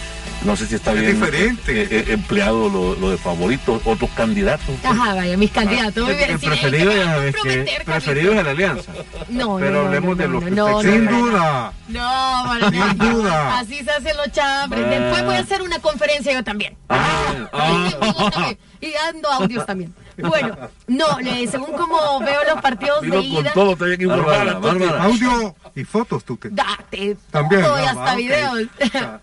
[0.44, 1.82] No sé si está Es bien diferente.
[1.82, 4.72] eh, eh, empleado lo, lo de favoritos, otros candidatos.
[4.84, 6.04] Ajá, vaya, mis candidatos.
[6.06, 8.92] muy bien, El sí, preferido ya sabes que preferido es el Alianza.
[9.30, 11.72] No, Pero no, hablemos no, de no, lo no, que Sin duda.
[11.88, 12.70] No.
[12.70, 13.58] Sin duda.
[13.58, 14.88] Así se hacen los chambres.
[14.88, 16.76] Después voy a hacer una conferencia yo también.
[16.88, 18.58] Ah, Y yo también.
[18.80, 19.92] Y dando audios también.
[20.22, 23.52] Bueno, no, eh, según como veo los partidos Vino de con ida.
[23.52, 24.26] todo, te había que informar.
[24.26, 24.84] Bárbara, Tuti.
[24.84, 25.04] Bárbara.
[25.04, 26.48] Audio y fotos, tú que.
[26.50, 28.16] Date, También, todo y ah, hasta ok.
[28.16, 28.60] videos.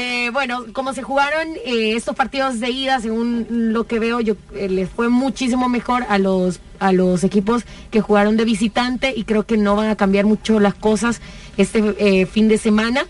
[0.00, 4.36] Eh, bueno, como se jugaron eh, estos partidos de ida, según lo que veo, yo
[4.54, 9.24] eh, les fue muchísimo mejor a los a los equipos que jugaron de visitante y
[9.24, 11.20] creo que no van a cambiar mucho las cosas
[11.56, 13.06] este eh, fin de semana.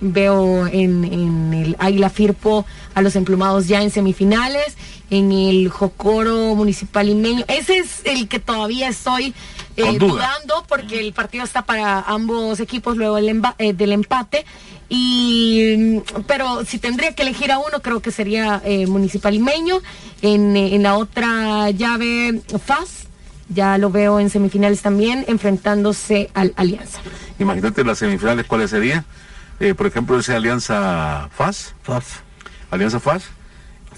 [0.00, 4.76] Veo en, en el Águila Firpo a los emplumados ya en semifinales,
[5.12, 7.44] en el Jocoro Municipal Limeño.
[7.48, 9.34] Ese es el que todavía estoy
[9.76, 14.44] eh, dudando porque el partido está para ambos equipos luego del, emba- eh, del empate.
[14.88, 15.74] Y,
[16.16, 19.80] mm, pero si tendría que elegir a uno, creo que sería eh, Municipal Limeño.
[20.22, 23.06] En, eh, en la otra llave, FAS.
[23.48, 27.00] Ya lo veo en semifinales también, enfrentándose al Alianza.
[27.38, 29.04] Imagínate las semifinales, ¿cuáles serían?
[29.60, 32.20] Eh, por ejemplo, esa Alianza FAS, Faz.
[32.70, 33.24] Alianza FAS,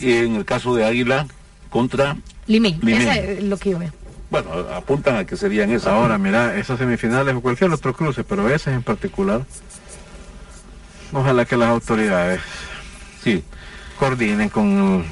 [0.01, 1.27] en el caso de Águila
[1.71, 3.11] contra, Limeño, Limeño.
[3.11, 3.91] ese es lo que yo veo.
[4.31, 5.89] bueno, apuntan a que serían esas.
[5.89, 9.45] Ahora, mira, esas semifinales o cualquier otro cruce, pero esas en particular,
[11.13, 12.41] ojalá que las autoridades
[13.23, 13.43] sí,
[13.99, 15.05] coordinen con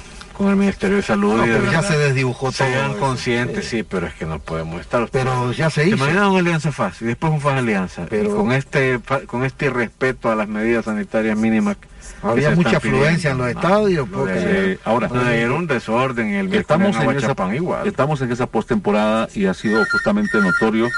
[0.43, 1.37] con el Ministerio de Salud.
[1.37, 4.39] No, y de pero ya se desdibujó todo Sean conscientes, sí, pero es que no
[4.39, 5.09] podemos estar.
[5.11, 5.97] Pero ya se ¿Te hizo.
[5.97, 7.07] imaginas una alianza fácil?
[7.09, 8.07] Después un faz alianza.
[8.09, 11.77] Pero- y con este con este irrespeto a las medidas sanitarias mínimas.
[12.23, 16.97] Había mucha afluencia en los estadios, porque- de- Eh, ahora, ayer un desorden el estamos
[16.97, 17.87] en en, esa, igual.
[17.87, 20.89] estamos en esa postemporada y ha sido justamente notorio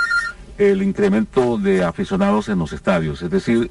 [0.58, 3.22] el incremento de aficionados en los estadios.
[3.22, 3.70] Es decir,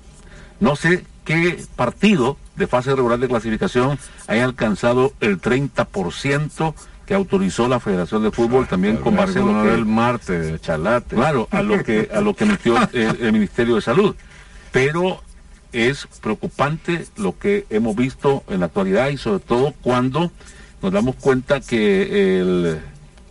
[0.60, 6.74] no sé qué partido de fase regular de clasificación haya alcanzado el 30%
[7.06, 10.60] que autorizó la Federación de Fútbol también con base en lo que del martes, de
[10.60, 11.16] Chalate.
[11.16, 14.16] Claro, a lo que a lo que emitió el, el Ministerio de Salud.
[14.72, 15.22] Pero
[15.74, 20.32] es preocupante lo que hemos visto en la actualidad y sobre todo cuando
[20.82, 22.80] nos damos cuenta que el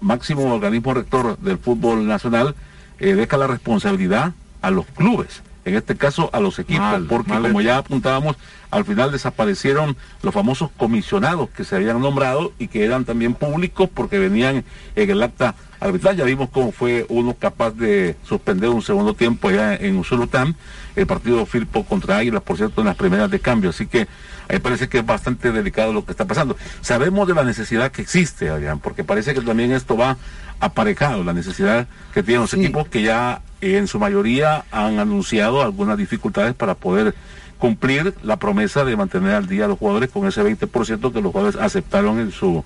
[0.00, 2.54] máximo organismo rector del fútbol nacional
[2.98, 7.30] eh, deja la responsabilidad a los clubes, en este caso a los equipos, Mal, porque
[7.30, 7.66] mal como hecho.
[7.68, 8.36] ya apuntábamos,
[8.72, 13.88] al final desaparecieron los famosos comisionados que se habían nombrado y que eran también públicos
[13.92, 14.64] porque venían
[14.96, 16.16] en el acta arbitral.
[16.16, 20.56] Ya vimos cómo fue uno capaz de suspender un segundo tiempo allá en Usulután,
[20.96, 23.70] el partido Firpo contra Águilas, por cierto, en las primeras de cambio.
[23.70, 24.08] Así que
[24.48, 26.56] ahí parece que es bastante delicado lo que está pasando.
[26.80, 30.16] Sabemos de la necesidad que existe, Adrián, porque parece que también esto va
[30.60, 35.98] aparejado, la necesidad que tienen los equipos que ya en su mayoría han anunciado algunas
[35.98, 37.14] dificultades para poder
[37.62, 41.30] cumplir la promesa de mantener al día a los jugadores con ese 20% que los
[41.30, 42.64] jugadores aceptaron en su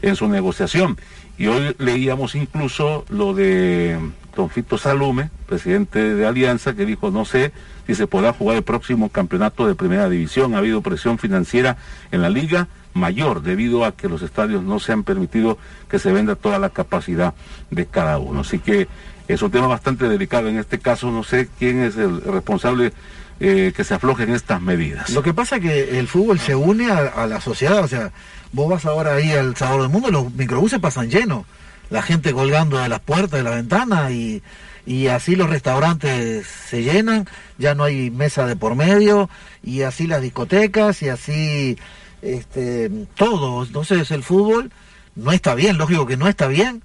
[0.00, 0.96] en su negociación.
[1.36, 3.98] Y hoy leíamos incluso lo de
[4.34, 7.52] Don Fito Salume, presidente de Alianza, que dijo, no sé
[7.86, 10.54] si se podrá jugar el próximo campeonato de primera división.
[10.54, 11.76] Ha habido presión financiera
[12.10, 15.58] en la liga mayor debido a que los estadios no se han permitido
[15.90, 17.34] que se venda toda la capacidad
[17.70, 18.40] de cada uno.
[18.40, 18.88] Así que
[19.28, 20.48] es un tema bastante delicado.
[20.48, 22.94] En este caso no sé quién es el responsable
[23.40, 25.10] eh, que se aflojen estas medidas.
[25.10, 28.10] Lo que pasa es que el fútbol se une a, la sociedad, o sea,
[28.52, 31.46] vos vas ahora ahí al Salvador del Mundo, los microbuses pasan llenos,
[31.90, 34.42] la gente colgando de las puertas, de la ventana y,
[34.86, 39.30] y así los restaurantes se llenan, ya no hay mesa de por medio
[39.62, 41.78] y así las discotecas y así
[42.22, 44.72] este todo, entonces el fútbol
[45.14, 46.82] no está bien, lógico que no está bien,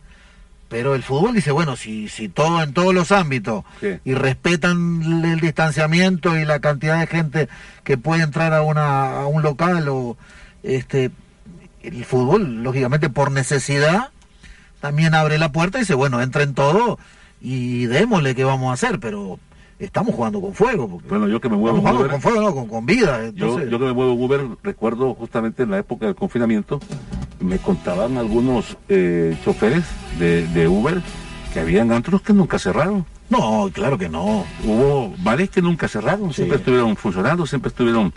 [0.74, 4.00] pero el fútbol dice, bueno, si, si todo en todos los ámbitos Sí.
[4.04, 7.48] y respetan el distanciamiento y la cantidad de gente
[7.84, 10.18] que puede entrar a, una, a un local o
[10.64, 11.12] este
[11.84, 14.10] el fútbol, lógicamente por necesidad,
[14.82, 16.98] también abre la puerta y dice, bueno, entren todo
[17.40, 19.38] y démosle qué vamos a hacer, pero
[19.78, 20.88] estamos jugando con fuego.
[20.90, 23.30] Porque Bueno, yo que me muevo en Uber, con fuego, no, con, con vida.
[23.36, 26.80] Yo que me muevo en Uber, recuerdo justamente en la época del confinamiento,
[27.44, 29.84] me contaban algunos eh, choferes
[30.20, 31.02] de, de Uber
[31.54, 33.06] que habían antros que nunca cerraron.
[33.30, 34.46] No, claro que no.
[34.64, 38.14] Hubo bares que nunca cerraron, siempre estuvieron funcionando, siempre estuvieron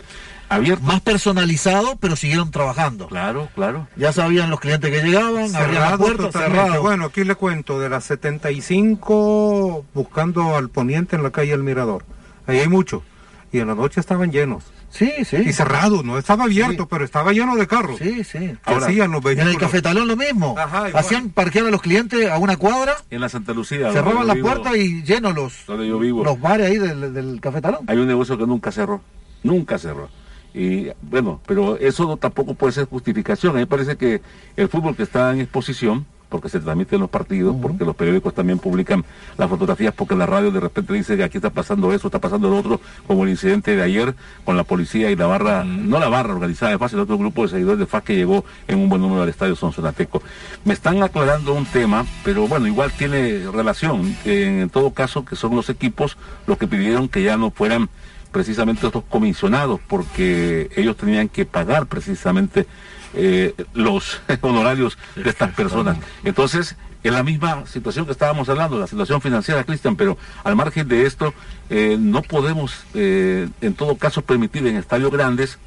[0.49, 0.85] abiertos.
[0.87, 3.07] Más personalizado, pero siguieron trabajando.
[3.07, 3.87] Claro, claro.
[3.95, 6.59] Ya sabían los clientes que llegaban, abrían la Cerrado puerta, totalmente.
[6.61, 6.81] cerrado.
[6.83, 12.05] Bueno, aquí le cuento, de las 75 buscando al poniente en la calle El Mirador.
[12.45, 13.03] Ahí hay mucho.
[13.51, 14.63] Y en la noche estaban llenos.
[14.89, 15.37] Sí, sí.
[15.45, 16.87] Y cerrado, no estaba abierto, Sí.
[16.89, 17.97] pero estaba lleno de carros.
[17.99, 18.55] Sí, sí.
[18.63, 19.57] Ahora, hacían los En el vehículos.
[19.69, 20.55] cafetalón lo mismo.
[20.57, 20.85] Ajá.
[20.93, 23.91] Hacían parquear a los clientes a una cuadra, En la Santa Lucía.
[23.91, 26.23] cerraban la vivo- puerta y llenos los, Donde yo vivo.
[26.23, 27.81] los bares ahí del, del cafetalón.
[27.87, 29.01] Hay un negocio que nunca cerró,
[29.43, 30.09] nunca cerró.
[30.53, 33.51] Y bueno, pero eso no, tampoco puede ser justificación.
[33.51, 34.21] A mí me parece que
[34.55, 38.59] el fútbol que está en exposición, porque se transmiten los partidos, porque los periódicos también
[38.59, 39.03] publican
[39.37, 42.49] las fotografías, porque la radio de repente dice que aquí está pasando eso, está pasando
[42.49, 46.09] lo otro, como el incidente de ayer con la policía y la barra, no la
[46.09, 48.89] barra organizada de FAS, el otro grupo de seguidores de FAS que llegó en un
[48.89, 50.21] buen número al estadio Sonsonateco.
[50.65, 55.35] Me están aclarando un tema, pero bueno, igual tiene relación, en, en todo caso, que
[55.35, 57.89] son los equipos los que pidieron que ya no fueran
[58.31, 62.67] precisamente estos comisionados, porque ellos tenían que pagar precisamente
[63.13, 65.97] eh, los honorarios de estas personas.
[66.23, 70.87] Entonces, en la misma situación que estábamos hablando, la situación financiera, Cristian, pero al margen
[70.87, 71.33] de esto,
[71.69, 75.57] eh, no podemos, eh, en todo caso, permitir en estadios grandes,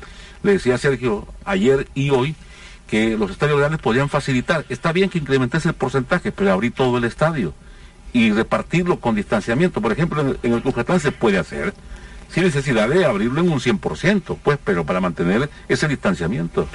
[0.43, 2.35] le decía Sergio ayer y hoy,
[2.89, 4.65] que los estadios grandes podrían facilitar.
[4.69, 7.55] Está bien que incrementase el porcentaje, pero abrir todo el estadio
[8.13, 9.81] y repartirlo con distanciamiento.
[9.81, 11.73] Por ejemplo, en el, en el Cuscatlán se puede hacer
[12.33, 16.67] sin necesidad de abrirlo en un 100%, pues, pero para mantener ese distanciamiento.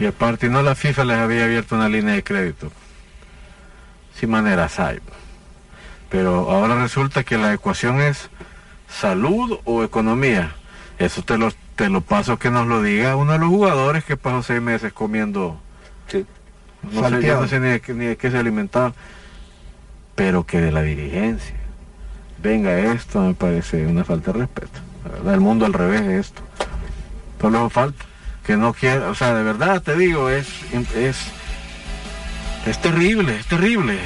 [0.00, 2.70] Y aparte, no la FIFA les había abierto una línea de crédito.
[4.18, 4.98] Sin manera hay.
[6.10, 8.28] Pero ahora resulta que la ecuación es
[8.88, 10.52] salud o economía.
[10.98, 14.16] Eso te lo, te lo paso que nos lo diga uno de los jugadores que
[14.16, 15.60] pasó seis meses comiendo.
[16.08, 16.24] Sí.
[16.82, 17.40] No sé, yo Salteado.
[17.42, 18.92] no sé ni de, qué- ni de qué se alimentaba.
[20.14, 21.56] Pero que de la dirigencia
[22.40, 24.78] venga esto me parece una falta de respeto.
[25.04, 26.42] La verdad, el mundo al revés de esto.
[27.40, 28.04] Solo falta.
[28.44, 30.48] Que no quiere, o sea, de verdad te digo, es,
[30.94, 31.16] es,
[32.66, 33.98] es terrible, es terrible.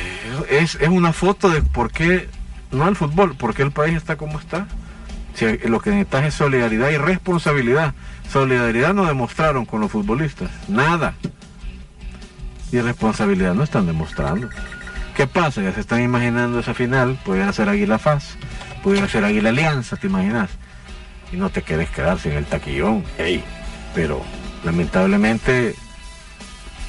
[0.48, 2.28] Es, es una foto de por qué,
[2.70, 4.66] no el fútbol, por qué el país está como está.
[5.34, 7.94] Si lo que necesitas es solidaridad y responsabilidad.
[8.30, 11.14] Solidaridad no demostraron con los futbolistas, nada.
[12.72, 14.48] Y responsabilidad no están demostrando.
[15.16, 15.62] ¿Qué pasa?
[15.62, 18.36] Ya se están imaginando esa final, pudiera ser Águila Faz,
[18.82, 20.50] pudiera ser Águila Alianza, ¿te imaginas?
[21.32, 23.04] Y no te quieres quedar sin el taquillón,
[23.94, 24.22] pero
[24.64, 25.74] lamentablemente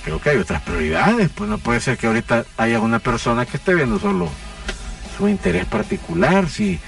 [0.04, 3.58] creo que hay otras prioridades, pues no puede ser que ahorita haya una persona que
[3.58, 4.30] esté viendo solo
[5.18, 6.80] su interés particular, si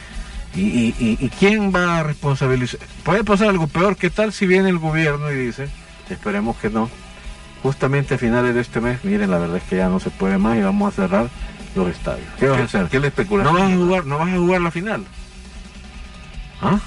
[0.55, 2.80] y, y, y, quién va a responsabilizar.
[3.03, 5.70] Puede pasar algo peor, ¿qué tal si viene el gobierno y dice,
[6.09, 6.89] esperemos que no,
[7.64, 10.38] justamente a finales de este mes, miren, la verdad es que ya no se puede
[10.38, 11.30] más y vamos a cerrar
[11.76, 12.28] los estadios.
[12.38, 12.88] ¿Qué vas a hacer?
[12.88, 13.45] ¿Qué le especulas?
[13.45, 15.05] No vas a jugar, no vas a jugar la final.
[16.62, 16.80] ¿Ah?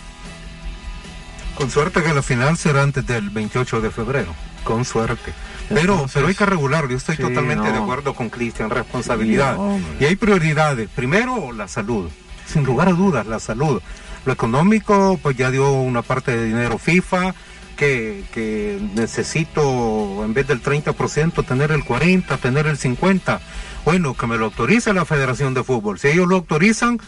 [1.64, 4.34] Con suerte que la final será antes del 28 de febrero.
[4.64, 5.32] Con suerte.
[5.70, 6.90] Pero, pero hay que regularlo.
[6.90, 7.72] Yo estoy Sí, totalmente no.
[7.72, 8.68] de acuerdo con Cristian.
[8.68, 9.56] Responsabilidad.
[9.98, 10.90] Y hay prioridades.
[10.94, 12.10] Primero, la salud.
[12.46, 13.80] Sin lugar a dudas, la salud.
[14.26, 17.34] Lo económico, pues ya dio una parte de dinero FIFA.
[17.78, 23.40] Que, que necesito, en vez del 30%, tener el 40%, tener el 50%.
[23.86, 25.98] Bueno, que me lo autorice la Federación de Fútbol.
[25.98, 27.00] Si ellos lo autorizan,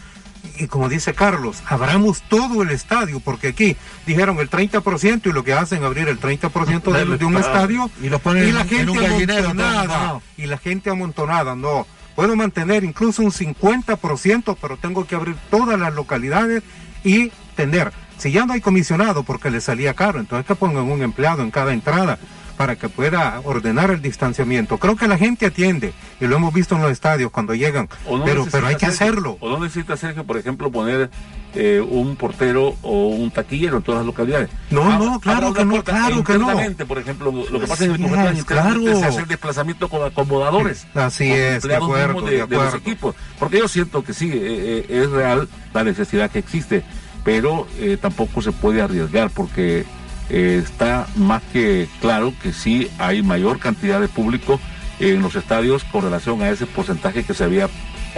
[0.57, 5.43] y como dice Carlos, abramos todo el estadio, porque aquí dijeron el 30% y lo
[5.43, 7.89] que hacen es abrir el 30% de, de un estadio.
[8.01, 10.19] Y lo ponen la en gente un gallinero, amontonada.
[10.37, 11.85] Y la gente amontonada, no.
[12.15, 16.63] Puedo mantener incluso un 50%, pero tengo que abrir todas las localidades
[17.03, 17.91] y tener.
[18.17, 21.51] Si ya no hay comisionado porque le salía caro, entonces que pongan un empleado en
[21.51, 22.17] cada entrada
[22.57, 24.77] para que pueda ordenar el distanciamiento.
[24.79, 28.25] Creo que la gente atiende y lo hemos visto en los estadios cuando llegan, no
[28.25, 29.37] pero, pero hay que Sergio- hacerlo.
[29.39, 31.09] O no necesita Sergio, por ejemplo, poner
[31.53, 34.49] eh, un portero o un taquillero en todas las localidades.
[34.71, 36.47] No, no, claro que no, claro que no.
[36.87, 38.81] Por ejemplo, lo que pasa en es, internamente claro.
[38.99, 40.87] se hace el desplazamiento con acomodadores.
[40.95, 43.15] Así con es, de acuerdo, de los equipos.
[43.39, 46.83] Porque yo siento que sí, eh, eh, es real la necesidad que existe,
[47.23, 49.85] pero eh, tampoco se puede arriesgar porque
[50.29, 54.59] eh, está más que claro que sí hay mayor cantidad de público
[54.99, 57.69] en los estadios con relación a ese porcentaje que se había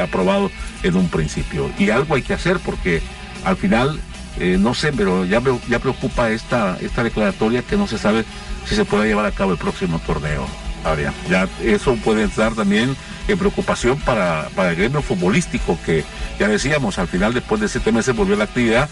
[0.01, 0.49] aprobado
[0.83, 1.69] en un principio.
[1.77, 3.01] Y algo hay que hacer porque
[3.43, 3.99] al final,
[4.39, 8.25] eh, no sé, pero ya, ya preocupa esta, esta declaratoria que no se sabe
[8.65, 10.47] si se puede llevar a cabo el próximo torneo.
[10.83, 11.13] Adrián.
[11.29, 12.95] Ya eso puede estar también
[13.27, 16.05] en preocupación para, para el gremio futbolístico, que
[16.39, 18.89] ya decíamos, al final, después de siete meses, volvió a la actividad,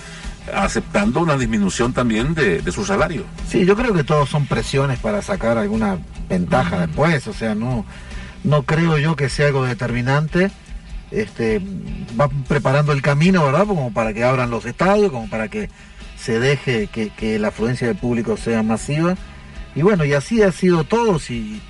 [0.53, 3.23] aceptando una disminución también de, de su salario.
[3.49, 5.97] Sí, yo creo que todos son presiones para sacar alguna
[6.29, 7.85] ventaja después, o sea, no,
[8.43, 10.51] no creo yo que sea algo determinante.
[11.09, 11.61] Este,
[12.19, 13.65] va preparando el camino, ¿verdad?
[13.65, 15.69] Como para que abran los estadios, como para que
[16.19, 19.15] se deje que, que la afluencia del público sea masiva.
[19.73, 21.17] Y bueno, y así ha sido todo.
[21.19, 21.61] Si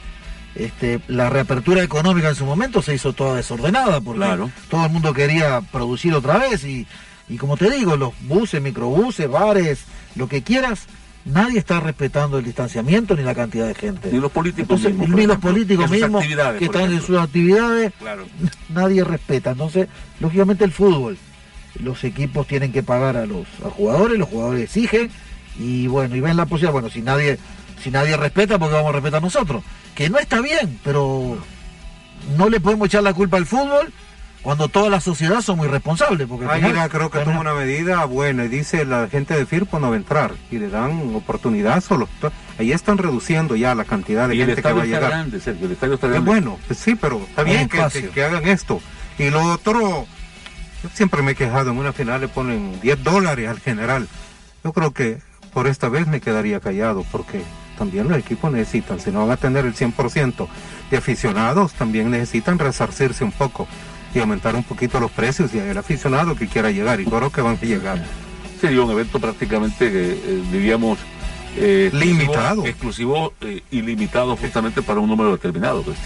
[0.56, 4.50] este, la reapertura económica en su momento se hizo toda desordenada, porque Claro.
[4.70, 6.64] todo el mundo quería producir otra vez.
[6.64, 6.88] Y,
[7.30, 9.80] y como te digo, los buses, microbuses, bares,
[10.16, 10.88] lo que quieras,
[11.26, 14.10] nadie está respetando el distanciamiento ni la cantidad de gente.
[14.12, 16.24] Ni los políticos Entonces, mismos, ni los políticos mismos
[16.58, 18.26] que están en sus actividades, Claro.
[18.70, 19.52] nadie respeta.
[19.52, 19.88] Entonces,
[20.20, 21.18] lógicamente el fútbol,
[21.82, 25.10] los equipos tienen que pagar a los a jugadores, los jugadores exigen
[25.60, 27.38] y bueno, y ven la posibilidad, bueno, si nadie
[27.84, 29.64] si nadie respeta, porque vamos a respetar nosotros,
[29.94, 31.38] que no está bien, pero
[32.36, 33.94] no le podemos echar la culpa al fútbol
[34.42, 38.46] cuando toda la sociedad somos irresponsables, porque Águila final- creo que toma una medida buena
[38.46, 42.08] y dice la gente de Firpo no va a entrar y le dan oportunidad solo.
[42.58, 45.12] Ahí están reduciendo ya la cantidad de Y el gente que va a está llegar.
[45.12, 46.30] grande, Sergio, el estadio está Es grande.
[46.32, 48.02] bueno, pues sí, pero está bien que, espacio.
[48.04, 48.80] que- que hagan esto.
[49.20, 50.06] Y lo otro,
[50.84, 54.08] yo siempre me he quejado, en una final le ponen 10 dólares al general.
[54.64, 55.18] Yo creo que
[55.54, 57.42] por esta vez me quedaría callado porque
[57.78, 60.48] también los equipos necesitan, si no van a tener el 100%
[60.90, 63.68] de aficionados, también necesitan resarcirse un poco
[64.14, 67.42] y aumentar un poquito los precios y el aficionado que quiera llegar, y creo que
[67.42, 68.04] van a llegar.
[68.60, 70.98] Sería un evento prácticamente, eh, eh, diríamos,
[71.58, 72.66] eh, Limitado.
[72.66, 75.82] Exclusivo eh, y limitado justamente para un número determinado.
[75.82, 75.98] pues.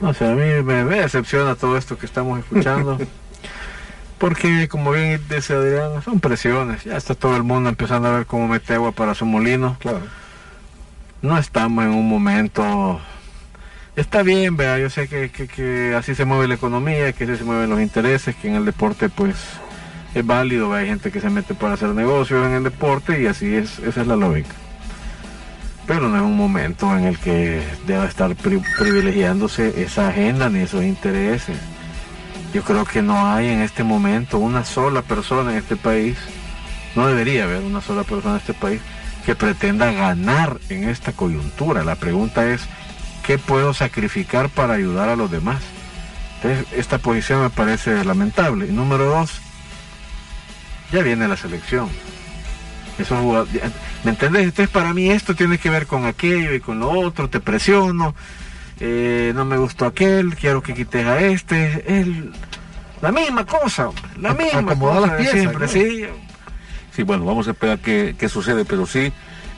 [0.00, 2.98] No sé, a mí me, me decepciona todo esto que estamos escuchando.
[4.18, 6.84] Porque, como bien dice Adrián, son presiones.
[6.84, 9.76] Ya está todo el mundo empezando a ver cómo mete agua para su molino.
[9.80, 10.00] Claro.
[11.22, 13.00] No estamos en un momento.
[14.00, 17.44] Está bien, vea, yo sé que, que, así se mueve la economía, que así se
[17.44, 19.36] mueven los intereses, que en el deporte, pues,
[20.14, 20.70] es válido.
[20.70, 23.78] vea, Hay gente que se mete para hacer negocios en el deporte y así es,
[23.80, 24.54] esa es la lógica.
[25.86, 30.60] Pero no es un momento en el que deba estar pri- privilegiándose esa agenda ni
[30.60, 31.58] esos intereses.
[32.54, 36.16] Yo creo que no hay en este momento una sola persona en este país,
[36.96, 38.80] no debería haber una sola persona en este país
[39.26, 41.84] que pretenda ganar en esta coyuntura.
[41.84, 42.62] La pregunta es,
[43.30, 45.62] ¿qué puedo sacrificar para ayudar a los demás?
[46.42, 48.66] Entonces, esta posición me parece lamentable.
[48.66, 49.40] Y número dos,
[50.90, 51.88] ya viene la selección.
[52.98, 53.46] Eso,
[54.02, 54.46] ¿Me entendés?
[54.46, 58.16] Entonces para mí esto tiene que ver con aquello y con lo otro, te presiono,
[58.80, 62.32] eh, no me gustó aquel, quiero que quites a este, el,
[63.00, 66.04] la misma cosa, la misma cosa las piezas, siempre, sí.
[66.96, 69.12] Sí, bueno, vamos a esperar qué, qué sucede, pero sí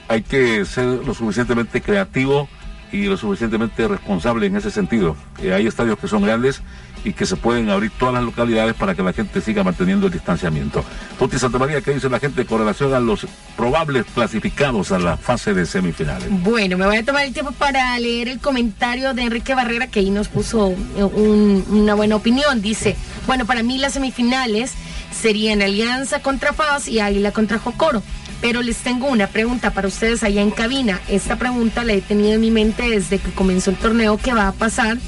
[0.08, 2.50] hay que ser lo suficientemente creativo
[2.92, 5.16] y lo suficientemente responsable en ese sentido.
[5.42, 6.60] Eh, hay estadios que son grandes
[7.04, 10.12] y que se pueden abrir todas las localidades para que la gente siga manteniendo el
[10.12, 10.84] distanciamiento.
[11.18, 13.26] Tuti Santa María, ¿qué dice la gente con relación a los
[13.56, 16.28] probables clasificados a la fase de semifinales?
[16.30, 20.00] Bueno, me voy a tomar el tiempo para leer el comentario de Enrique Barrera que
[20.00, 22.62] ahí nos puso un- una buena opinión.
[22.62, 24.72] Dice, bueno, para mí las semifinales
[25.18, 28.02] serían Alianza contra Paz y Águila contra Jocoro.
[28.42, 31.00] Pero les tengo una pregunta para ustedes allá en cabina.
[31.08, 34.18] Esta pregunta la he tenido en mi mente desde que comenzó el torneo.
[34.18, 34.98] ¿Qué va a pasar?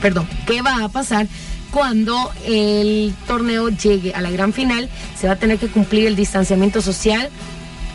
[0.00, 1.26] Perdón, ¿qué va a pasar
[1.72, 4.88] cuando el torneo llegue a la gran final?
[5.18, 7.28] ¿Se va a tener que cumplir el distanciamiento social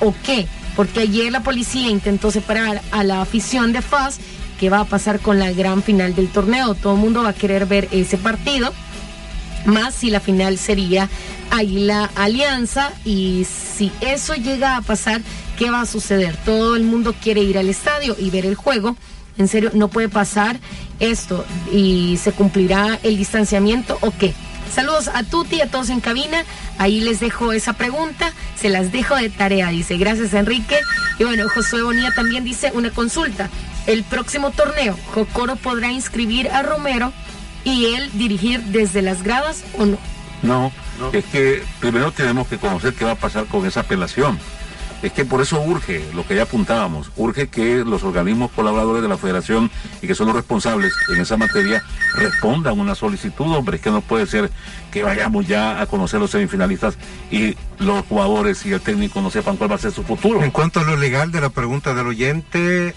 [0.02, 0.46] o qué?
[0.76, 4.20] Porque ayer la policía intentó separar a la afición de FAS.
[4.60, 6.76] ¿Qué va a pasar con la gran final del torneo?
[6.76, 8.74] Todo el mundo va a querer ver ese partido
[9.66, 11.10] más si la final sería
[11.52, 15.22] Águila Alianza y si eso llega a pasar,
[15.58, 16.36] ¿qué va a suceder?
[16.46, 18.96] Todo el mundo quiere ir al estadio y ver el juego.
[19.38, 20.60] En serio, no puede pasar
[21.00, 24.34] esto y se cumplirá el distanciamiento o qué.
[24.74, 26.44] Saludos a Tuti a todos en cabina.
[26.78, 28.32] Ahí les dejo esa pregunta.
[28.56, 29.98] Se las dejo de tarea, dice.
[29.98, 30.78] Gracias, Enrique.
[31.18, 33.50] Y bueno, Josué Bonilla también dice una consulta.
[33.88, 37.12] El próximo torneo, Jocoro podrá inscribir a Romero
[37.64, 39.98] y él dirigir desde las gradas o no.
[40.42, 40.72] No,
[41.12, 44.40] es que primero tenemos que conocer qué va a pasar con esa apelación.
[45.02, 49.08] Es que por eso urge lo que ya apuntábamos, urge que los organismos colaboradores de
[49.08, 51.82] la federación y que son los responsables en esa materia
[52.16, 54.52] respondan una solicitud, hombre, es que no puede ser
[54.92, 56.98] que vayamos ya a conocer los semifinalistas
[57.32, 60.44] y los jugadores y el técnico no sepan cuál va a ser su futuro.
[60.44, 62.94] En cuanto a lo legal de la pregunta del oyente,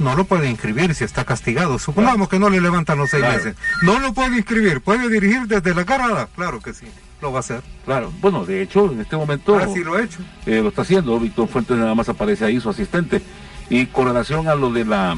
[0.00, 1.78] no lo puede inscribir si está castigado.
[1.78, 3.36] Supongamos que no le levantan los seis Claro.
[3.38, 3.54] meses.
[3.82, 4.80] No lo puede inscribir.
[4.80, 6.28] ¿Puede dirigir desde la carrada?
[6.34, 6.86] Claro que sí.
[7.22, 7.60] Lo va a hacer.
[7.84, 10.18] Claro, bueno, de hecho, en este momento Así lo ha hecho.
[10.46, 11.20] eh, lo está haciendo.
[11.20, 13.20] Víctor Fuentes nada más aparece ahí, su asistente.
[13.68, 15.16] Y con relación a lo de la,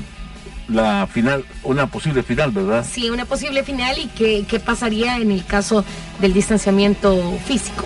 [0.69, 2.85] la final, una posible final, ¿verdad?
[2.91, 5.85] Sí, una posible final y qué, qué pasaría en el caso
[6.21, 7.85] del distanciamiento físico.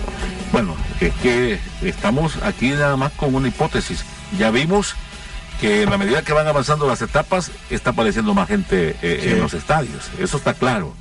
[0.51, 4.03] Bueno, es que estamos aquí nada más con una hipótesis.
[4.39, 4.97] Ya vimos
[5.61, 9.29] que en la medida que van avanzando las etapas, está apareciendo más gente eh, Sí.
[9.31, 10.11] en los estadios.
[10.19, 10.95] Eso está claro.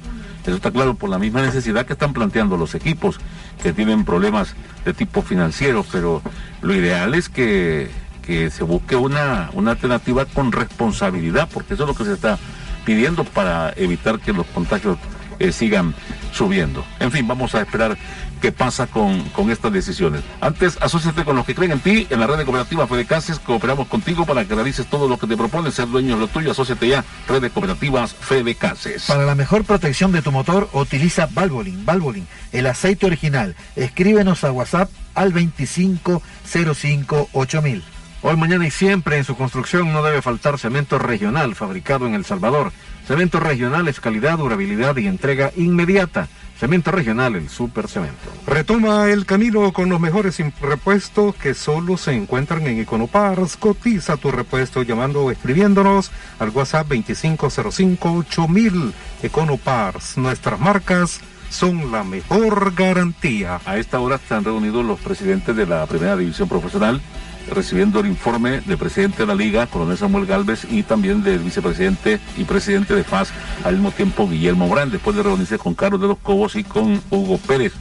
[0.46, 3.20] Eso está claro por la misma necesidad que están planteando los equipos
[3.64, 4.54] que tienen problemas
[4.86, 6.22] de tipo financiero, pero
[6.62, 7.90] lo ideal es que,
[8.22, 12.38] que se busque una, una alternativa con responsabilidad, porque eso es lo que se está
[12.86, 15.00] pidiendo para evitar que los contagios
[15.40, 15.94] eh, sigan
[16.32, 16.86] subiendo.
[17.00, 17.98] En fin, vamos a esperar
[18.42, 20.22] qué pasa con, con estas decisiones.
[20.42, 22.08] Antes, asóciate con los que creen en ti.
[22.10, 25.28] En la red de cooperativas Fede Cases cooperamos contigo para que realices todo lo que
[25.28, 26.52] te proponen ser dueño de lo tuyo.
[26.52, 29.06] Asóciate ya, red de cooperativas Fede Cases.
[29.06, 31.84] Para la mejor protección de tu motor, utiliza Valvoline.
[31.84, 33.56] Valvoline, el aceite original.
[33.76, 37.95] Escríbenos a WhatsApp al 25058000.
[38.22, 42.26] Hoy, mañana y siempre en su construcción no debe faltar cemento regional fabricado en El
[42.26, 42.72] Salvador.
[43.08, 46.28] Cemento regional es calidad, durabilidad y entrega inmediata.
[46.60, 48.32] Cemento regional, el super cemento.
[48.48, 53.58] Retoma el camino con los mejores repuestos que solo se encuentran en Econopars.
[53.58, 58.94] Cotiza tu repuesto llamando o escribiéndonos al WhatsApp 25058000.
[59.22, 63.60] Econopars, nuestras marcas son la mejor garantía.
[63.66, 67.02] A esta hora están reunidos los presidentes de la primera división profesional,
[67.50, 72.20] recibiendo el informe del presidente de la liga, coronel Samuel Galvez, y también del vicepresidente
[72.38, 73.32] y presidente de FAS,
[73.64, 77.02] al mismo tiempo Guillermo Brand, después de reunirse con Carlos de los Cobos y con
[77.10, 77.74] Hugo Pérez.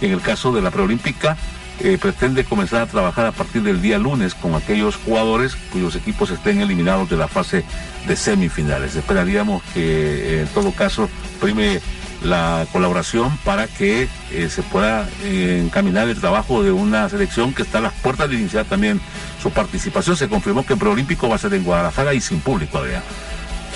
[0.00, 1.36] En el caso de la preolímpica,
[1.80, 6.30] eh, pretende comenzar a trabajar a partir del día lunes con aquellos jugadores cuyos equipos
[6.30, 7.64] estén eliminados de la fase
[8.06, 8.94] de semifinales.
[8.94, 11.08] Esperaríamos que eh, en todo caso
[11.40, 11.80] prime
[12.24, 17.62] la colaboración para que eh, se pueda eh, encaminar el trabajo de una selección que
[17.62, 19.00] está a las puertas de iniciar también
[19.42, 20.16] su participación.
[20.16, 23.02] Se confirmó que el preolímpico va a ser en Guadalajara y sin público, Adrián.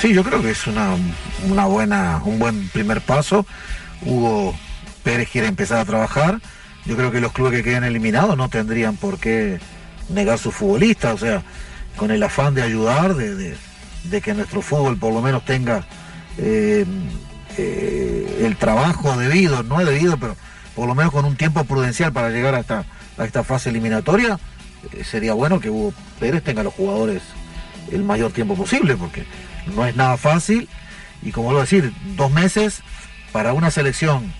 [0.00, 0.90] Sí, yo creo que es una,
[1.48, 3.46] una buena, un buen primer paso.
[4.02, 4.54] Hugo
[5.02, 6.40] Pérez quiere empezar a trabajar.
[6.84, 9.58] Yo creo que los clubes que queden eliminados no tendrían por qué
[10.08, 11.42] negar sus futbolistas, o sea,
[11.96, 13.56] con el afán de ayudar, de, de-
[14.04, 15.84] de que nuestro fútbol por lo menos tenga
[16.38, 16.84] eh,
[17.58, 20.36] eh, el trabajo debido, no debido, pero
[20.74, 22.84] por lo menos con un tiempo prudencial para llegar a esta,
[23.18, 24.38] a esta fase eliminatoria.
[24.92, 27.22] eh, sería bueno que Hugo Pérez tenga a los jugadores
[27.90, 29.24] el mayor tiempo posible, porque
[29.74, 30.68] no es nada fácil.
[31.22, 32.82] Y como a decir, dos meses
[33.32, 34.32] para una selección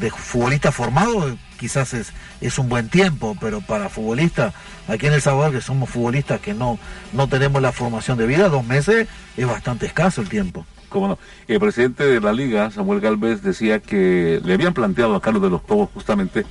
[0.00, 4.52] de futbolistas formados quizás es, es un buen tiempo, pero para futbolistas,
[4.88, 6.78] aquí en El Salvador, que somos futbolistas que no,
[7.12, 10.66] no tenemos la formación de vida, dos meses es bastante escaso el tiempo.
[11.48, 15.50] El presidente de la liga, Samuel Galvez, decía que le habían planteado a Carlos de
[15.50, 16.44] los Cobos justamente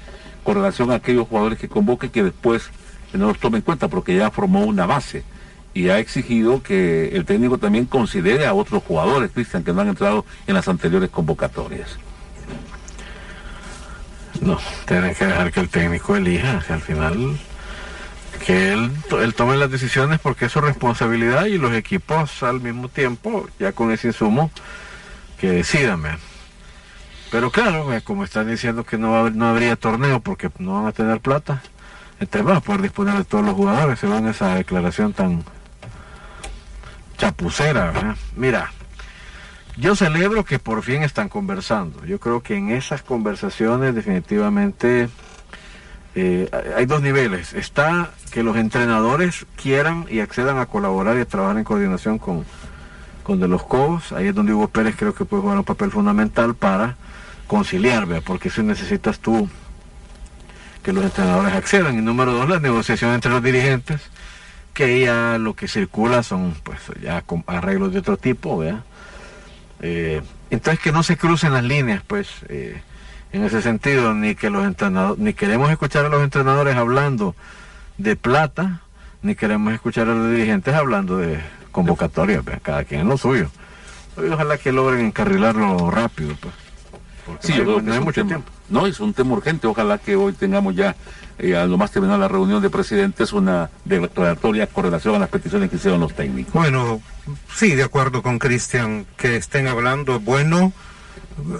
[0.43, 2.69] con relación a aquellos jugadores que convoque que después
[3.13, 5.23] no los tome en cuenta porque ya formó una base
[5.73, 9.89] y ha exigido que el técnico también considere a otros jugadores, Cristian, que no han
[9.89, 11.97] entrado en las anteriores convocatorias.
[14.41, 17.37] No, tienen que dejar que el técnico elija, al final
[18.45, 18.91] que él,
[19.35, 23.91] tome las decisiones porque es su responsabilidad y los equipos al mismo tiempo, ya con
[23.91, 24.51] ese insumo,
[25.39, 26.03] que decidan.
[27.31, 31.19] Pero claro, como están diciendo que no, no habría torneo porque no van a tener
[31.19, 31.61] plata,
[32.19, 35.43] entre más poder disponer de todos los jugadores, según esa declaración tan
[37.17, 38.15] chapucera.
[38.35, 38.71] Mira,
[39.77, 42.05] yo celebro que por fin están conversando.
[42.05, 45.09] Yo creo que en esas conversaciones definitivamente
[46.15, 47.53] eh, hay dos niveles.
[47.53, 52.45] Está que los entrenadores quieran y accedan a colaborar y a trabajar en coordinación con,
[53.23, 54.11] con de los COBs.
[54.11, 56.95] Ahí es donde Hugo Pérez creo que puede jugar un papel fundamental para
[57.47, 59.49] conciliar, porque si necesitas tú
[60.83, 61.97] que los entrenadores accedan.
[61.97, 64.01] Y número dos, la negociación entre los dirigentes,
[64.73, 68.83] que ya lo que circula son pues ya arreglos de otro tipo, ¿vea?
[69.81, 72.81] Eh, entonces que no se crucen las líneas, pues, eh,
[73.33, 77.35] en ese sentido, ni que los entrenadores, ni queremos escuchar a los entrenadores hablando
[77.97, 78.81] de plata,
[79.23, 81.39] ni queremos escuchar a los dirigentes hablando de
[81.71, 83.49] convocatoria, pues, cada quien es lo suyo.
[84.31, 86.53] ojalá que logren encarrilarlo rápido, pues.
[87.39, 88.51] sí, no, hay, mucho tiempo.
[88.69, 89.65] No, es un tema urgente.
[89.65, 90.95] Ojalá que hoy tengamos ya,
[91.39, 95.29] eh, a lo más terminada la reunión de presidentes, una declaratoria con relación a las
[95.29, 96.53] peticiones que hicieron los técnicos.
[96.53, 97.01] Bueno,
[97.51, 100.71] sí, de acuerdo con Cristian, que estén hablando, bueno,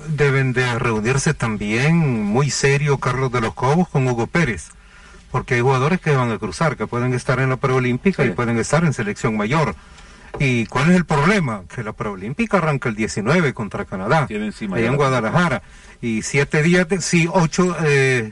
[0.07, 4.69] deben de reunirse también muy serio Carlos de los Cobos con Hugo Pérez,
[5.32, 8.57] porque hay jugadores que van a cruzar, que pueden estar en la preolímpica y pueden
[8.57, 9.76] estar en selección mayor.
[10.39, 11.63] ¿Y cuál es el problema?
[11.74, 15.61] Que la preolímpica arranca el 19 contra Canadá, ahí en Guadalajara.
[16.01, 18.32] Y siete días, de, sí, ocho, eh,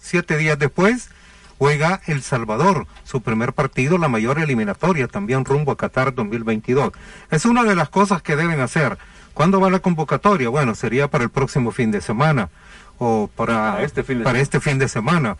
[0.00, 1.10] siete días después
[1.60, 6.92] juega El Salvador, su primer partido, la mayor eliminatoria, también rumbo a Qatar 2022.
[7.30, 8.96] Es una de las cosas que deben hacer.
[9.34, 10.48] ¿Cuándo va la convocatoria?
[10.48, 12.48] Bueno, sería para el próximo fin de semana
[12.98, 15.36] o para, este, fin de para este fin de semana.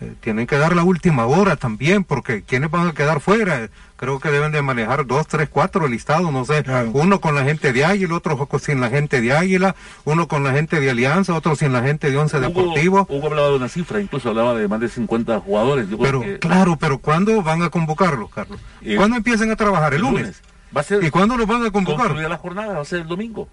[0.00, 4.20] Eh, tienen que dar la última hora también, porque quienes van a quedar fuera, creo
[4.20, 6.62] que deben de manejar dos, tres, cuatro listados, no sé,
[6.92, 9.74] uno con la gente de Águila, otro sin la gente de Águila,
[10.04, 13.06] uno con la gente de Alianza, otro sin la gente de Once Deportivo.
[13.08, 15.86] Hugo hablaba de una cifra, incluso hablaba de más de 50 jugadores.
[16.00, 18.60] pero, claro, pero ¿cuándo van a convocarlos, Carlos?
[18.82, 19.94] Eh, ¿Cuándo empiezan a trabajar?
[19.94, 20.42] ¿El, lunes?
[20.76, 22.14] Va a ser, ¿Y cuándo los van a convocar?
[22.14, 23.48] la jornada, va a ser el domingo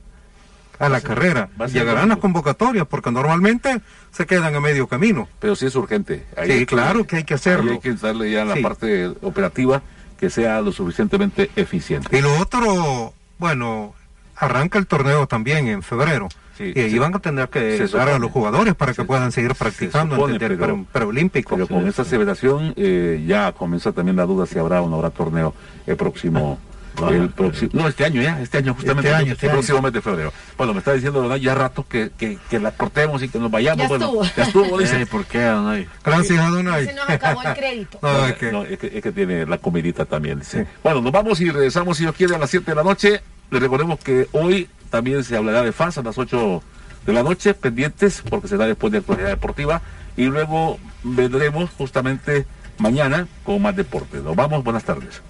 [0.79, 1.49] a la carrera.
[1.71, 5.27] Llegarán las convocatorias porque normalmente se quedan a medio camino.
[5.39, 6.25] Pero sí es urgente.
[6.45, 7.73] sí, claro que, hay que hacerlo.
[7.73, 9.81] hay que darle ya la parte operativa
[10.17, 12.17] que sea lo suficientemente eficiente.
[12.17, 13.93] Y lo otro, bueno,
[14.35, 16.29] arranca el torneo también en febrero.
[16.57, 20.29] y ahí van a tener que dar a los jugadores para que puedan seguir practicando
[20.29, 21.55] en el preolímpico.
[21.55, 25.09] Pero con esta aceleración eh, ya comienza también la duda si habrá o no habrá
[25.09, 25.53] torneo
[25.85, 26.57] el próximo
[27.09, 30.01] el próximo, no, este año ya, este año justamente, este, este el próximo mes de
[30.01, 30.33] febrero.
[30.57, 33.83] Bueno, me está diciendo ya rato que, que, que, la cortemos y que nos vayamos.
[33.83, 34.23] Ya bueno, estuvo.
[34.23, 35.05] ya estuvo, dice.
[35.05, 35.87] ¿Por qué, Donay?
[36.03, 36.85] Gracias, Donay.
[36.85, 37.99] Se nos acabó el crédito.
[38.01, 38.51] no, es, que...
[38.51, 40.67] No, es, que, es, que, tiene la comidita también, dice.
[40.83, 43.21] Bueno, nos vamos y regresamos, si Dios quiere, a las 7 de la noche.
[43.51, 46.63] Le recordemos que hoy también se hablará de FAS a las 8
[47.05, 49.81] de la noche, pendientes, porque será después de actualidad deportiva.
[50.17, 52.45] Y luego vendremos justamente
[52.77, 54.19] mañana con más deporte.
[54.19, 55.21] Nos vamos, buenas tardes.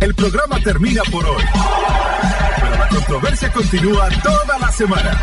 [0.00, 1.42] El programa termina por hoy,
[2.60, 5.18] pero la controversia continúa toda la semana.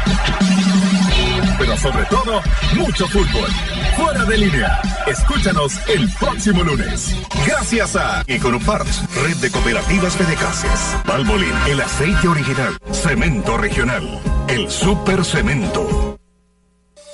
[1.58, 2.42] Pero sobre todo,
[2.76, 3.50] mucho fútbol.
[3.96, 4.82] Fuera de línea.
[5.06, 7.16] Escúchanos el próximo lunes.
[7.46, 10.98] Gracias a Econoparts, Red de Cooperativas Fedecases.
[11.06, 12.78] Valvolín, el aceite original.
[12.92, 14.20] Cemento regional.
[14.48, 16.18] El Super Cemento.